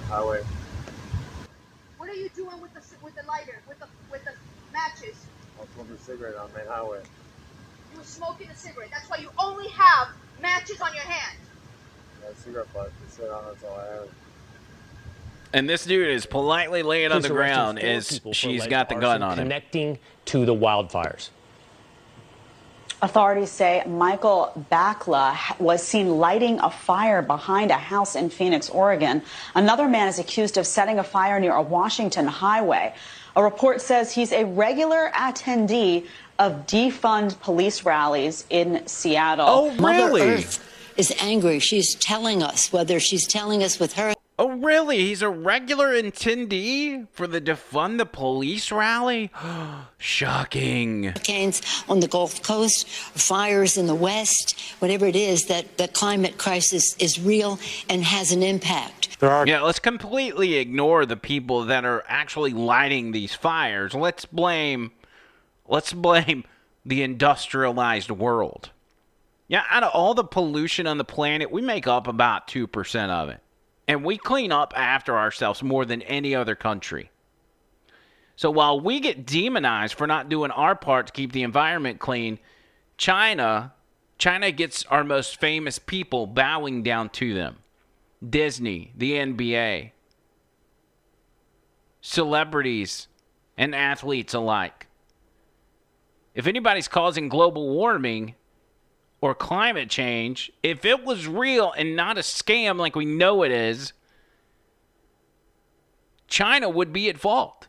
Highway. 0.09 0.43
What 1.99 2.09
are 2.09 2.15
you 2.15 2.31
doing 2.31 2.61
with 2.63 2.72
the 2.72 2.72
the 2.72 2.72
lighter, 3.33 3.59
with 3.67 3.79
the 3.81 3.87
with 4.11 4.25
the 4.25 4.33
matches? 4.73 5.17
I'm 5.61 5.67
smoking 5.75 5.95
a 5.95 5.99
cigarette 5.99 6.37
on 6.37 6.51
main 6.55 6.67
highway. 6.67 7.01
You 7.93 7.99
were 7.99 8.05
smoking 8.05 8.49
a 8.51 8.57
cigarette. 8.57 8.91
That's 8.93 9.09
why 9.09 9.19
you 9.19 9.31
only 9.39 9.69
have 9.69 10.09
matches 10.41 10.81
on 10.81 10.95
your 10.95 11.05
hand. 11.05 11.39
I 12.21 12.27
had 12.27 12.35
a 12.35 12.37
cigarette 12.37 12.73
butt. 12.75 12.93
That's 13.03 13.19
it. 13.19 13.29
That's 13.29 13.65
all 13.65 13.79
I 13.79 13.95
have. 13.95 14.09
And 15.55 15.69
this 15.69 15.85
dude 15.85 16.09
is 16.09 16.25
politely 16.25 16.83
laying 16.83 17.13
on 17.13 17.21
the 17.21 17.29
ground 17.29 17.79
four 17.79 17.89
as 17.89 18.11
people 18.11 18.33
for 18.33 18.35
she's 18.35 18.61
alleged 18.63 18.71
got 18.71 18.89
the 18.89 18.95
gun 18.95 19.23
on 19.23 19.39
him. 19.39 19.45
Connecting 19.45 19.99
to 20.27 20.47
the 20.47 20.55
wildfires. 20.55 21.29
Authorities 23.03 23.51
say 23.51 23.83
Michael 23.85 24.53
Bakkela 24.71 25.59
was 25.59 25.83
seen 25.83 26.19
lighting 26.19 26.61
a 26.61 26.71
fire 26.71 27.21
behind 27.21 27.73
a 27.73 27.77
house 27.77 28.15
in 28.15 28.31
Phoenix, 28.31 28.71
Oregon. 28.71 29.23
Another 29.57 29.89
man 29.89 30.07
is 30.07 30.21
accused 30.21 30.57
of 30.57 30.69
setting 30.69 31.01
a 31.01 31.05
fire 31.05 31.41
near 31.41 31.53
a 31.53 31.63
Washington 31.63 32.29
highway. 32.29 32.95
A 33.35 33.43
report 33.43 33.81
says 33.81 34.13
he's 34.13 34.33
a 34.33 34.45
regular 34.45 35.11
attendee 35.15 36.07
of 36.39 36.67
defund 36.67 37.39
police 37.41 37.85
rallies 37.85 38.45
in 38.51 38.87
Seattle. 38.87 39.47
Oh, 39.49 39.69
really? 39.71 39.81
Mother 39.81 40.07
really? 40.07 40.21
Earth 40.23 40.69
is 40.97 41.15
angry. 41.21 41.59
She's 41.59 41.95
telling 41.95 42.43
us 42.43 42.73
whether 42.73 43.01
she's 43.01 43.27
telling 43.27 43.63
us 43.63 43.79
with 43.79 43.95
her 43.95 44.15
Oh, 44.39 44.49
really? 44.49 44.99
He's 44.99 45.23
a 45.23 45.29
regular 45.29 45.91
attendee 45.91 47.07
for 47.13 47.27
the 47.27 47.41
defund 47.41 47.99
the 47.99 48.07
police 48.07 48.73
rally? 48.73 49.31
Shocking. 49.99 51.05
hurricanes 51.05 51.63
on 51.89 52.01
the 52.01 52.09
Gulf 52.09 52.43
Coast, 52.43 52.89
fires 52.89 53.77
in 53.77 53.87
the 53.87 53.95
West, 53.95 54.59
whatever 54.81 55.07
it 55.07 55.15
is, 55.15 55.47
that 55.47 55.77
the 55.77 55.87
climate 55.87 56.39
crisis 56.39 56.97
is 56.97 57.21
real 57.21 57.61
and 57.89 58.03
has 58.03 58.33
an 58.33 58.43
impact. 58.43 59.02
Yeah, 59.49 59.63
let's 59.63 59.79
completely 59.79 60.55
ignore 60.55 61.07
the 61.07 61.17
people 61.17 61.65
that 61.67 61.85
are 61.85 62.05
actually 62.09 62.53
lighting 62.53 63.13
these 63.13 63.35
fires. 63.35 63.95
Let's 63.95 64.25
blame 64.25 64.93
let's 65.67 65.93
blame 65.93 66.45
the 66.85 67.03
industrialized 67.03 68.11
world. 68.11 68.71
Yeah, 69.49 69.65
out 69.71 69.83
of 69.83 69.91
all 69.93 70.15
the 70.15 70.25
pollution 70.25 70.87
on 70.87 70.99
the 70.99 71.05
planet, 71.05 71.51
we 71.51 71.63
make 71.63 71.87
up 71.87 72.07
about 72.07 72.49
2% 72.49 73.11
of 73.11 73.29
it. 73.29 73.41
And 73.87 74.05
we 74.05 74.17
clean 74.17 74.53
up 74.53 74.73
after 74.77 75.19
ourselves 75.19 75.63
more 75.63 75.85
than 75.85 76.03
any 76.03 76.35
other 76.35 76.55
country. 76.55 77.11
So 78.37 78.51
while 78.51 78.81
we 78.81 79.01
get 79.01 79.27
demonized 79.27 79.95
for 79.95 80.07
not 80.07 80.29
doing 80.29 80.51
our 80.51 80.75
part 80.75 81.09
to 81.09 81.13
keep 81.13 81.33
the 81.33 81.43
environment 81.43 82.01
clean, 82.01 82.39
China, 82.97 83.73
China 84.19 84.51
gets 84.53 84.85
our 84.87 85.05
most 85.05 85.39
famous 85.39 85.79
people 85.79 86.27
bowing 86.27 86.83
down 86.83 87.11
to 87.11 87.35
them. 87.35 87.59
Disney, 88.29 88.93
the 88.97 89.13
NBA, 89.13 89.93
celebrities, 92.01 93.09
and 93.57 93.75
athletes 93.75 94.35
alike. 94.35 94.87
If 96.35 96.47
anybody's 96.47 96.89
causing 96.89 97.29
global 97.29 97.69
warming 97.69 98.35
or 99.21 99.35
climate 99.35 99.91
change, 99.91 100.53
if 100.63 100.85
it 100.85 101.05
was 101.05 101.27
real 101.27 101.73
and 101.77 101.95
not 101.95 102.17
a 102.19 102.23
scam 102.23 102.79
like 102.79 102.97
we 102.97 103.05
know 103.05 103.43
it 103.43 103.53
is, 103.53 103.93
China 106.27 106.69
would 106.69 106.93
be 106.93 107.11
at 107.11 107.19
fault. 107.19 107.69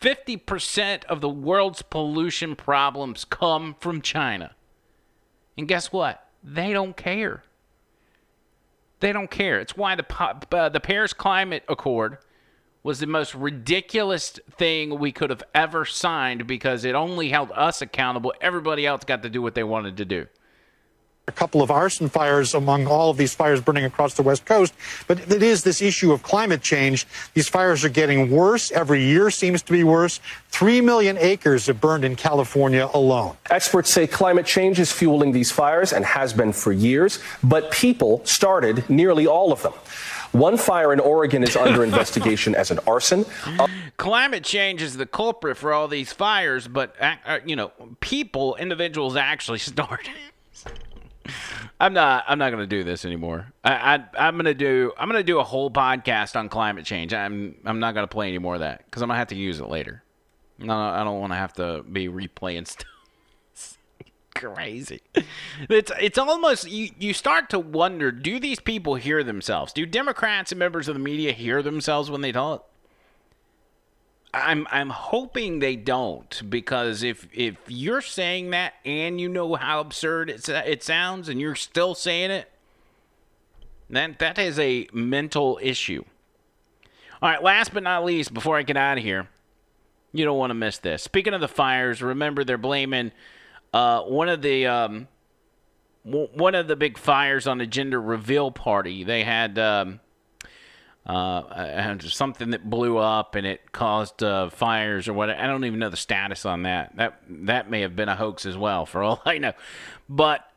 50% 0.00 1.04
of 1.04 1.20
the 1.20 1.28
world's 1.28 1.82
pollution 1.82 2.56
problems 2.56 3.24
come 3.24 3.76
from 3.78 4.02
China. 4.02 4.54
And 5.56 5.68
guess 5.68 5.92
what? 5.92 6.28
They 6.42 6.72
don't 6.72 6.96
care. 6.96 7.44
They 9.02 9.12
don't 9.12 9.32
care. 9.32 9.58
It's 9.58 9.76
why 9.76 9.96
the 9.96 10.06
uh, 10.52 10.68
the 10.68 10.78
Paris 10.78 11.12
Climate 11.12 11.64
Accord 11.68 12.18
was 12.84 13.00
the 13.00 13.06
most 13.08 13.34
ridiculous 13.34 14.38
thing 14.52 14.96
we 14.96 15.10
could 15.10 15.28
have 15.30 15.42
ever 15.56 15.84
signed 15.84 16.46
because 16.46 16.84
it 16.84 16.94
only 16.94 17.30
held 17.30 17.50
us 17.50 17.82
accountable. 17.82 18.32
Everybody 18.40 18.86
else 18.86 19.02
got 19.02 19.24
to 19.24 19.28
do 19.28 19.42
what 19.42 19.56
they 19.56 19.64
wanted 19.64 19.96
to 19.96 20.04
do. 20.04 20.28
A 21.28 21.32
couple 21.32 21.62
of 21.62 21.70
arson 21.70 22.08
fires 22.08 22.52
among 22.52 22.88
all 22.88 23.08
of 23.10 23.16
these 23.16 23.32
fires 23.32 23.60
burning 23.60 23.84
across 23.84 24.14
the 24.14 24.22
West 24.22 24.44
Coast. 24.44 24.74
But 25.06 25.20
it 25.30 25.42
is 25.42 25.62
this 25.62 25.80
issue 25.80 26.10
of 26.10 26.24
climate 26.24 26.62
change. 26.62 27.06
These 27.34 27.48
fires 27.48 27.84
are 27.84 27.88
getting 27.88 28.28
worse. 28.28 28.72
Every 28.72 29.04
year 29.04 29.30
seems 29.30 29.62
to 29.62 29.72
be 29.72 29.84
worse. 29.84 30.18
Three 30.48 30.80
million 30.80 31.16
acres 31.18 31.66
have 31.66 31.80
burned 31.80 32.04
in 32.04 32.16
California 32.16 32.90
alone. 32.92 33.36
Experts 33.50 33.90
say 33.90 34.08
climate 34.08 34.46
change 34.46 34.80
is 34.80 34.90
fueling 34.90 35.30
these 35.30 35.52
fires 35.52 35.92
and 35.92 36.04
has 36.04 36.32
been 36.32 36.52
for 36.52 36.72
years, 36.72 37.20
but 37.44 37.70
people 37.70 38.20
started 38.24 38.88
nearly 38.90 39.24
all 39.24 39.52
of 39.52 39.62
them. 39.62 39.74
One 40.32 40.56
fire 40.56 40.92
in 40.92 40.98
Oregon 40.98 41.44
is 41.44 41.56
under 41.56 41.84
investigation 41.90 42.56
as 42.56 42.72
an 42.72 42.80
arson. 42.84 43.26
Climate 43.96 44.42
change 44.42 44.82
is 44.82 44.96
the 44.96 45.06
culprit 45.06 45.56
for 45.56 45.72
all 45.72 45.86
these 45.86 46.12
fires, 46.12 46.66
but 46.66 46.96
uh, 47.00 47.14
uh, 47.24 47.38
you 47.46 47.54
know, 47.54 47.70
people, 48.00 48.56
individuals 48.56 49.14
actually 49.14 49.58
started. 49.72 50.10
I'm 51.82 51.94
not. 51.94 52.24
I'm 52.28 52.38
not 52.38 52.50
going 52.50 52.62
to 52.62 52.66
do 52.66 52.84
this 52.84 53.04
anymore. 53.04 53.52
I, 53.64 53.72
I 53.72 54.28
I'm 54.28 54.34
going 54.36 54.44
to 54.44 54.54
do. 54.54 54.92
I'm 54.96 55.08
going 55.08 55.18
to 55.18 55.24
do 55.24 55.40
a 55.40 55.42
whole 55.42 55.68
podcast 55.68 56.36
on 56.36 56.48
climate 56.48 56.84
change. 56.84 57.12
I'm. 57.12 57.56
I'm 57.64 57.80
not 57.80 57.94
going 57.94 58.04
to 58.04 58.08
play 58.08 58.28
any 58.28 58.38
more 58.38 58.54
of 58.54 58.60
that 58.60 58.84
because 58.84 59.02
I'm 59.02 59.08
going 59.08 59.16
to 59.16 59.18
have 59.18 59.28
to 59.28 59.34
use 59.34 59.58
it 59.58 59.66
later. 59.66 60.04
No, 60.60 60.78
I 60.78 61.02
don't 61.02 61.18
want 61.18 61.32
to 61.32 61.36
have 61.36 61.54
to 61.54 61.82
be 61.82 62.06
replaying 62.06 62.68
stuff. 62.68 62.86
Crazy. 64.36 65.02
It's 65.68 65.90
it's 66.00 66.18
almost 66.18 66.70
you. 66.70 66.90
You 67.00 67.12
start 67.12 67.50
to 67.50 67.58
wonder: 67.58 68.12
Do 68.12 68.38
these 68.38 68.60
people 68.60 68.94
hear 68.94 69.24
themselves? 69.24 69.72
Do 69.72 69.84
Democrats 69.84 70.52
and 70.52 70.60
members 70.60 70.86
of 70.86 70.94
the 70.94 71.00
media 71.00 71.32
hear 71.32 71.62
themselves 71.62 72.12
when 72.12 72.20
they 72.20 72.30
talk? 72.30 72.64
I'm 74.34 74.66
I'm 74.70 74.88
hoping 74.88 75.58
they 75.58 75.76
don't 75.76 76.42
because 76.48 77.02
if 77.02 77.28
if 77.34 77.56
you're 77.68 78.00
saying 78.00 78.50
that 78.50 78.74
and 78.84 79.20
you 79.20 79.28
know 79.28 79.54
how 79.56 79.80
absurd 79.80 80.30
it 80.30 80.48
it 80.48 80.82
sounds 80.82 81.28
and 81.28 81.38
you're 81.38 81.54
still 81.54 81.94
saying 81.94 82.30
it, 82.30 82.50
then 83.90 84.16
that 84.20 84.38
is 84.38 84.58
a 84.58 84.88
mental 84.92 85.58
issue. 85.60 86.04
All 87.20 87.28
right, 87.28 87.42
last 87.42 87.74
but 87.74 87.82
not 87.82 88.04
least, 88.04 88.32
before 88.32 88.56
I 88.56 88.62
get 88.62 88.76
out 88.76 88.96
of 88.96 89.04
here, 89.04 89.28
you 90.12 90.24
don't 90.24 90.38
want 90.38 90.50
to 90.50 90.54
miss 90.54 90.78
this. 90.78 91.02
Speaking 91.02 91.34
of 91.34 91.40
the 91.40 91.48
fires, 91.48 92.02
remember 92.02 92.42
they're 92.42 92.58
blaming 92.58 93.12
uh, 93.74 94.00
one 94.02 94.30
of 94.30 94.40
the 94.40 94.66
um, 94.66 95.08
w- 96.06 96.28
one 96.32 96.54
of 96.54 96.68
the 96.68 96.76
big 96.76 96.96
fires 96.96 97.46
on 97.46 97.58
the 97.58 97.66
gender 97.66 98.00
reveal 98.00 98.50
party. 98.50 99.04
They 99.04 99.24
had. 99.24 99.58
Um, 99.58 100.00
uh, 101.06 101.98
something 102.00 102.50
that 102.50 102.68
blew 102.68 102.96
up 102.96 103.34
and 103.34 103.46
it 103.46 103.72
caused 103.72 104.22
uh, 104.22 104.50
fires 104.50 105.08
or 105.08 105.12
whatever. 105.12 105.40
I 105.40 105.46
don't 105.46 105.64
even 105.64 105.80
know 105.80 105.90
the 105.90 105.96
status 105.96 106.46
on 106.46 106.62
that. 106.62 106.96
That 106.96 107.20
that 107.28 107.70
may 107.70 107.80
have 107.80 107.96
been 107.96 108.08
a 108.08 108.16
hoax 108.16 108.46
as 108.46 108.56
well, 108.56 108.86
for 108.86 109.02
all 109.02 109.22
I 109.26 109.38
know. 109.38 109.52
But 110.08 110.48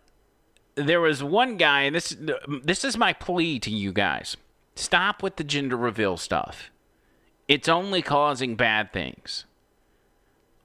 there 0.76 1.02
was 1.02 1.24
one 1.24 1.58
guy, 1.58 1.84
and 1.84 1.96
this 1.96 2.16
this 2.64 2.86
is 2.86 2.98
my 2.98 3.14
plea 3.14 3.60
to 3.60 3.72
you 3.72 3.92
guys: 3.92 4.38
stop 4.76 5.24
with 5.24 5.38
the 5.38 5.44
gender 5.44 5.78
reveal 5.78 6.18
stuff. 6.18 6.70
It's 7.48 7.70
only 7.70 8.02
causing 8.02 8.56
bad 8.56 8.92
things. 8.92 9.46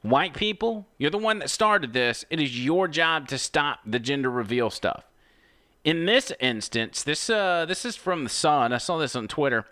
White 0.03 0.33
people, 0.33 0.87
you're 0.97 1.11
the 1.11 1.19
one 1.19 1.41
that 1.41 1.51
started 1.51 1.93
this. 1.93 2.25
It 2.31 2.41
is 2.41 2.65
your 2.65 2.89
job 2.89 3.29
to 3.29 3.37
stop 3.37 3.81
the 3.85 3.99
gender 3.99 4.31
reveal 4.31 4.71
stuff 4.71 5.05
in 5.85 6.07
this 6.07 6.33
instance, 6.41 7.03
this 7.03 7.31
uh, 7.31 7.65
this 7.67 7.85
is 7.85 7.97
from 7.97 8.25
the 8.25 8.31
Sun. 8.31 8.73
I 8.73 8.79
saw 8.79 8.99
this 8.99 9.17
on 9.17 9.29
Twitter. 9.29 9.65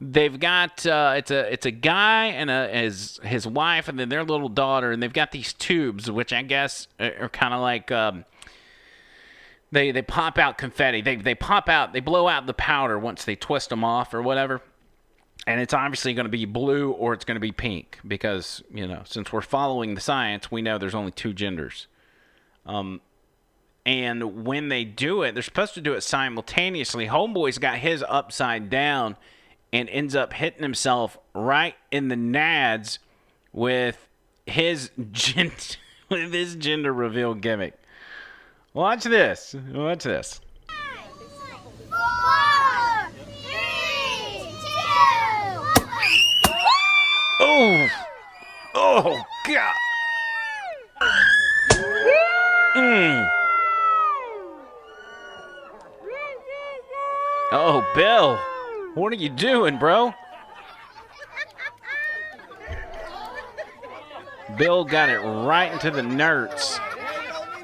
They've 0.00 0.38
got 0.38 0.84
uh, 0.84 1.14
it's 1.16 1.30
a 1.30 1.52
it's 1.52 1.64
a 1.64 1.70
guy 1.70 2.26
and 2.26 2.50
a, 2.50 2.68
his 2.68 3.20
his 3.22 3.46
wife 3.46 3.88
and 3.88 3.98
then 3.98 4.08
their 4.08 4.24
little 4.24 4.48
daughter, 4.48 4.90
and 4.92 5.02
they've 5.02 5.12
got 5.12 5.32
these 5.32 5.52
tubes, 5.52 6.10
which 6.10 6.32
I 6.32 6.42
guess 6.42 6.88
are, 6.98 7.14
are 7.22 7.28
kind 7.28 7.54
of 7.54 7.60
like 7.60 7.90
um, 7.92 8.24
they 9.70 9.90
they 9.90 10.02
pop 10.02 10.38
out 10.38 10.58
confetti. 10.58 11.00
They 11.00 11.16
they 11.16 11.34
pop 11.34 11.68
out, 11.68 11.92
they 11.92 12.00
blow 12.00 12.28
out 12.28 12.46
the 12.46 12.54
powder 12.54 12.98
once 12.98 13.24
they 13.24 13.36
twist 13.36 13.70
them 13.70 13.84
off 13.84 14.12
or 14.12 14.22
whatever. 14.22 14.60
And 15.44 15.60
it's 15.60 15.74
obviously 15.74 16.14
going 16.14 16.26
to 16.26 16.30
be 16.30 16.44
blue 16.44 16.92
or 16.92 17.14
it's 17.14 17.24
going 17.24 17.34
to 17.34 17.40
be 17.40 17.50
pink 17.50 17.98
because 18.06 18.62
you 18.72 18.86
know 18.86 19.02
since 19.04 19.32
we're 19.32 19.40
following 19.40 19.94
the 19.94 20.00
science, 20.00 20.50
we 20.50 20.62
know 20.62 20.78
there's 20.78 20.94
only 20.94 21.10
two 21.10 21.32
genders. 21.32 21.86
Um, 22.66 23.00
and 23.84 24.44
when 24.44 24.68
they 24.68 24.84
do 24.84 25.22
it, 25.22 25.32
they're 25.32 25.42
supposed 25.42 25.74
to 25.74 25.80
do 25.80 25.94
it 25.94 26.02
simultaneously. 26.02 27.06
Homeboy's 27.08 27.58
got 27.58 27.78
his 27.78 28.04
upside 28.08 28.70
down, 28.70 29.16
and 29.72 29.88
ends 29.88 30.14
up 30.14 30.32
hitting 30.34 30.62
himself 30.62 31.18
right 31.34 31.74
in 31.90 32.08
the 32.08 32.14
nads 32.14 32.98
with 33.52 34.08
his 34.46 34.90
gen- 35.12 35.52
with 36.08 36.32
his 36.32 36.54
gender 36.56 36.92
reveal 36.92 37.34
gimmick. 37.34 37.74
Watch 38.74 39.04
this. 39.04 39.54
Watch 39.72 40.04
this. 40.04 40.40
Oh, 47.44 47.88
oh, 48.74 49.22
God. 49.46 49.74
Mm. 52.76 53.41
Oh, 57.54 57.86
Bill, 57.94 58.38
what 58.94 59.12
are 59.12 59.16
you 59.16 59.28
doing, 59.28 59.78
bro? 59.78 60.14
Bill 64.56 64.86
got 64.86 65.10
it 65.10 65.18
right 65.18 65.70
into 65.70 65.90
the 65.90 66.00
nerds. 66.00 66.80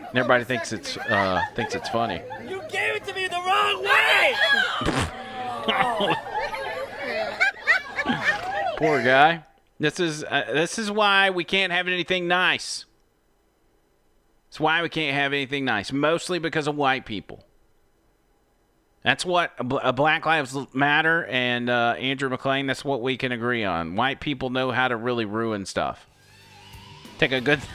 And 0.09 0.19
everybody 0.19 0.45
thinks 0.45 0.75
it's 0.75 0.99
uh, 0.99 1.41
thinks 1.55 1.75
it's 1.75 1.89
funny. 1.89 2.21
You 2.47 2.61
gave 2.71 2.97
it 2.97 3.05
to 3.07 3.15
me 3.15 3.29
the 3.29 3.37
wrong 3.37 3.83
way! 3.83 4.35
Poor 8.77 9.03
guy. 9.03 9.43
This 9.81 10.01
is 10.01 10.23
uh, 10.23 10.45
this 10.53 10.79
is 10.79 10.91
why 10.91 11.31
we 11.31 11.45
can't 11.45 11.73
have 11.73 11.89
anything 11.89 12.29
nice. 12.29 12.85
It's 14.49 14.61
why 14.61 14.83
we 14.83 14.91
can't 14.91 15.15
have 15.15 15.33
anything 15.33 15.65
nice, 15.65 15.93
mostly 15.93 16.39
because 16.39 16.67
of 16.67 16.77
white 16.77 17.07
people. 17.07 17.43
That's 19.03 19.25
what 19.25 19.57
Black 19.67 20.27
Lives 20.27 20.57
Matter 20.75 21.25
and 21.27 21.71
uh, 21.71 21.95
Andrew 21.99 22.29
McLean. 22.29 22.67
That's 22.67 22.85
what 22.85 23.01
we 23.01 23.17
can 23.17 23.33
agree 23.33 23.65
on. 23.65 23.97
White 23.97 24.21
people 24.21 24.51
know 24.51 24.71
how 24.71 24.89
to 24.89 24.97
really 24.97 25.25
ruin 25.25 25.67
stuff. 25.67 26.07
Take 27.19 27.33
a 27.33 27.41
good. 27.41 27.61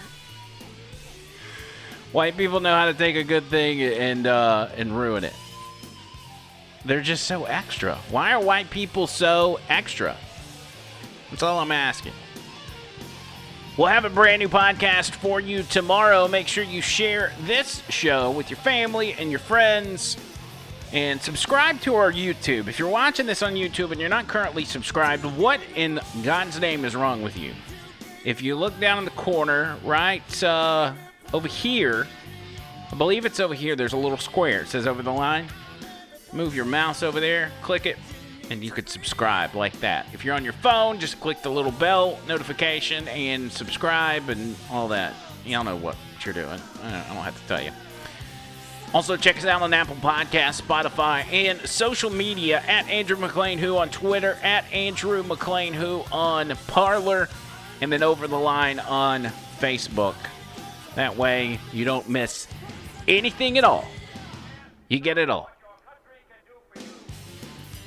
White 2.11 2.38
people 2.38 2.59
know 2.59 2.76
how 2.76 2.86
to 2.86 2.93
take 2.93 3.15
a 3.15 3.24
good 3.24 3.45
thing 3.45 3.82
and 3.82 4.28
uh, 4.28 4.67
and 4.78 4.95
ruin 4.97 5.24
it. 5.24 5.34
They're 6.86 7.01
just 7.01 7.26
so 7.26 7.45
extra. 7.45 7.95
Why 8.11 8.34
are 8.34 8.43
white 8.43 8.69
people 8.69 9.07
so 9.07 9.59
extra? 9.69 10.17
That's 11.30 11.41
all 11.41 11.59
I'm 11.59 11.71
asking. 11.71 12.11
We'll 13.78 13.88
have 13.88 14.05
a 14.05 14.09
brand 14.09 14.41
new 14.41 14.49
podcast 14.49 15.11
for 15.15 15.39
you 15.39 15.63
tomorrow. 15.63 16.28
Make 16.28 16.47
sure 16.47 16.63
you 16.63 16.82
share 16.82 17.32
this 17.41 17.82
show 17.89 18.30
with 18.30 18.51
your 18.51 18.57
family 18.57 19.13
and 19.13 19.32
your 19.32 19.39
friends. 19.39 20.17
And 20.93 21.19
subscribe 21.19 21.81
to 21.81 21.95
our 21.95 22.11
YouTube. 22.11 22.67
If 22.67 22.77
you're 22.77 22.87
watching 22.87 23.25
this 23.25 23.41
on 23.41 23.55
YouTube 23.55 23.91
and 23.91 23.99
you're 23.99 24.11
not 24.11 24.27
currently 24.27 24.63
subscribed, 24.63 25.25
what 25.25 25.59
in 25.75 25.99
God's 26.21 26.59
name 26.59 26.85
is 26.85 26.95
wrong 26.95 27.23
with 27.23 27.35
you? 27.35 27.51
If 28.23 28.43
you 28.43 28.55
look 28.55 28.79
down 28.79 28.99
in 28.99 29.05
the 29.05 29.11
corner, 29.11 29.75
right 29.83 30.43
uh, 30.43 30.93
over 31.33 31.47
here, 31.47 32.07
I 32.91 32.95
believe 32.95 33.25
it's 33.25 33.39
over 33.39 33.55
here, 33.55 33.75
there's 33.75 33.93
a 33.93 33.97
little 33.97 34.19
square. 34.19 34.61
It 34.61 34.67
says 34.67 34.85
over 34.85 35.01
the 35.01 35.11
line. 35.11 35.47
Move 36.31 36.55
your 36.55 36.65
mouse 36.65 37.01
over 37.01 37.19
there, 37.19 37.51
click 37.63 37.87
it, 37.87 37.97
and 38.51 38.63
you 38.63 38.69
could 38.69 38.87
subscribe 38.87 39.55
like 39.55 39.79
that. 39.79 40.05
If 40.13 40.23
you're 40.23 40.35
on 40.35 40.43
your 40.43 40.53
phone, 40.53 40.99
just 40.99 41.19
click 41.19 41.41
the 41.41 41.49
little 41.49 41.71
bell 41.71 42.19
notification 42.27 43.07
and 43.07 43.51
subscribe 43.51 44.29
and 44.29 44.55
all 44.69 44.87
that. 44.89 45.15
Y'all 45.43 45.63
know 45.63 45.75
what 45.75 45.95
you're 46.23 46.35
doing. 46.35 46.59
I 46.83 46.91
don't 46.91 47.09
I 47.09 47.13
don't 47.15 47.23
have 47.23 47.41
to 47.41 47.47
tell 47.47 47.63
you. 47.63 47.71
Also, 48.93 49.17
check 49.17 49.37
us 49.37 49.45
out 49.45 49.63
on 49.63 49.73
Apple 49.73 49.95
Podcasts, 49.95 50.61
Spotify, 50.61 51.25
and 51.33 51.59
social 51.67 52.11
media 52.11 52.61
at 52.67 52.87
Andrew 52.89 53.17
McLean 53.17 53.57
Who 53.57 53.77
on 53.77 53.89
Twitter, 53.89 54.37
at 54.43 54.71
Andrew 54.71 55.23
McLean 55.23 55.73
Who 55.73 56.03
on 56.11 56.55
Parler, 56.67 57.27
and 57.81 57.91
then 57.91 58.03
over 58.03 58.27
the 58.27 58.37
line 58.37 58.79
on 58.79 59.23
Facebook. 59.59 60.15
That 60.93 61.17
way, 61.17 61.59
you 61.71 61.85
don't 61.85 62.07
miss 62.07 62.47
anything 63.07 63.57
at 63.57 63.63
all. 63.63 63.85
You 64.89 64.99
get 64.99 65.17
it 65.17 65.27
all. 65.27 65.49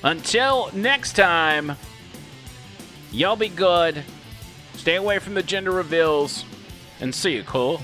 Until 0.03 0.71
next 0.73 1.15
time, 1.15 1.77
y'all 3.13 3.37
be 3.37 3.49
good. 3.49 4.03
Stay 4.75 4.97
away 4.97 5.21
from 5.21 5.35
the 5.35 5.43
gender 5.43 5.71
reveals, 5.71 6.45
and 7.01 7.15
see 7.15 7.37
you, 7.37 7.45
cool. 7.45 7.81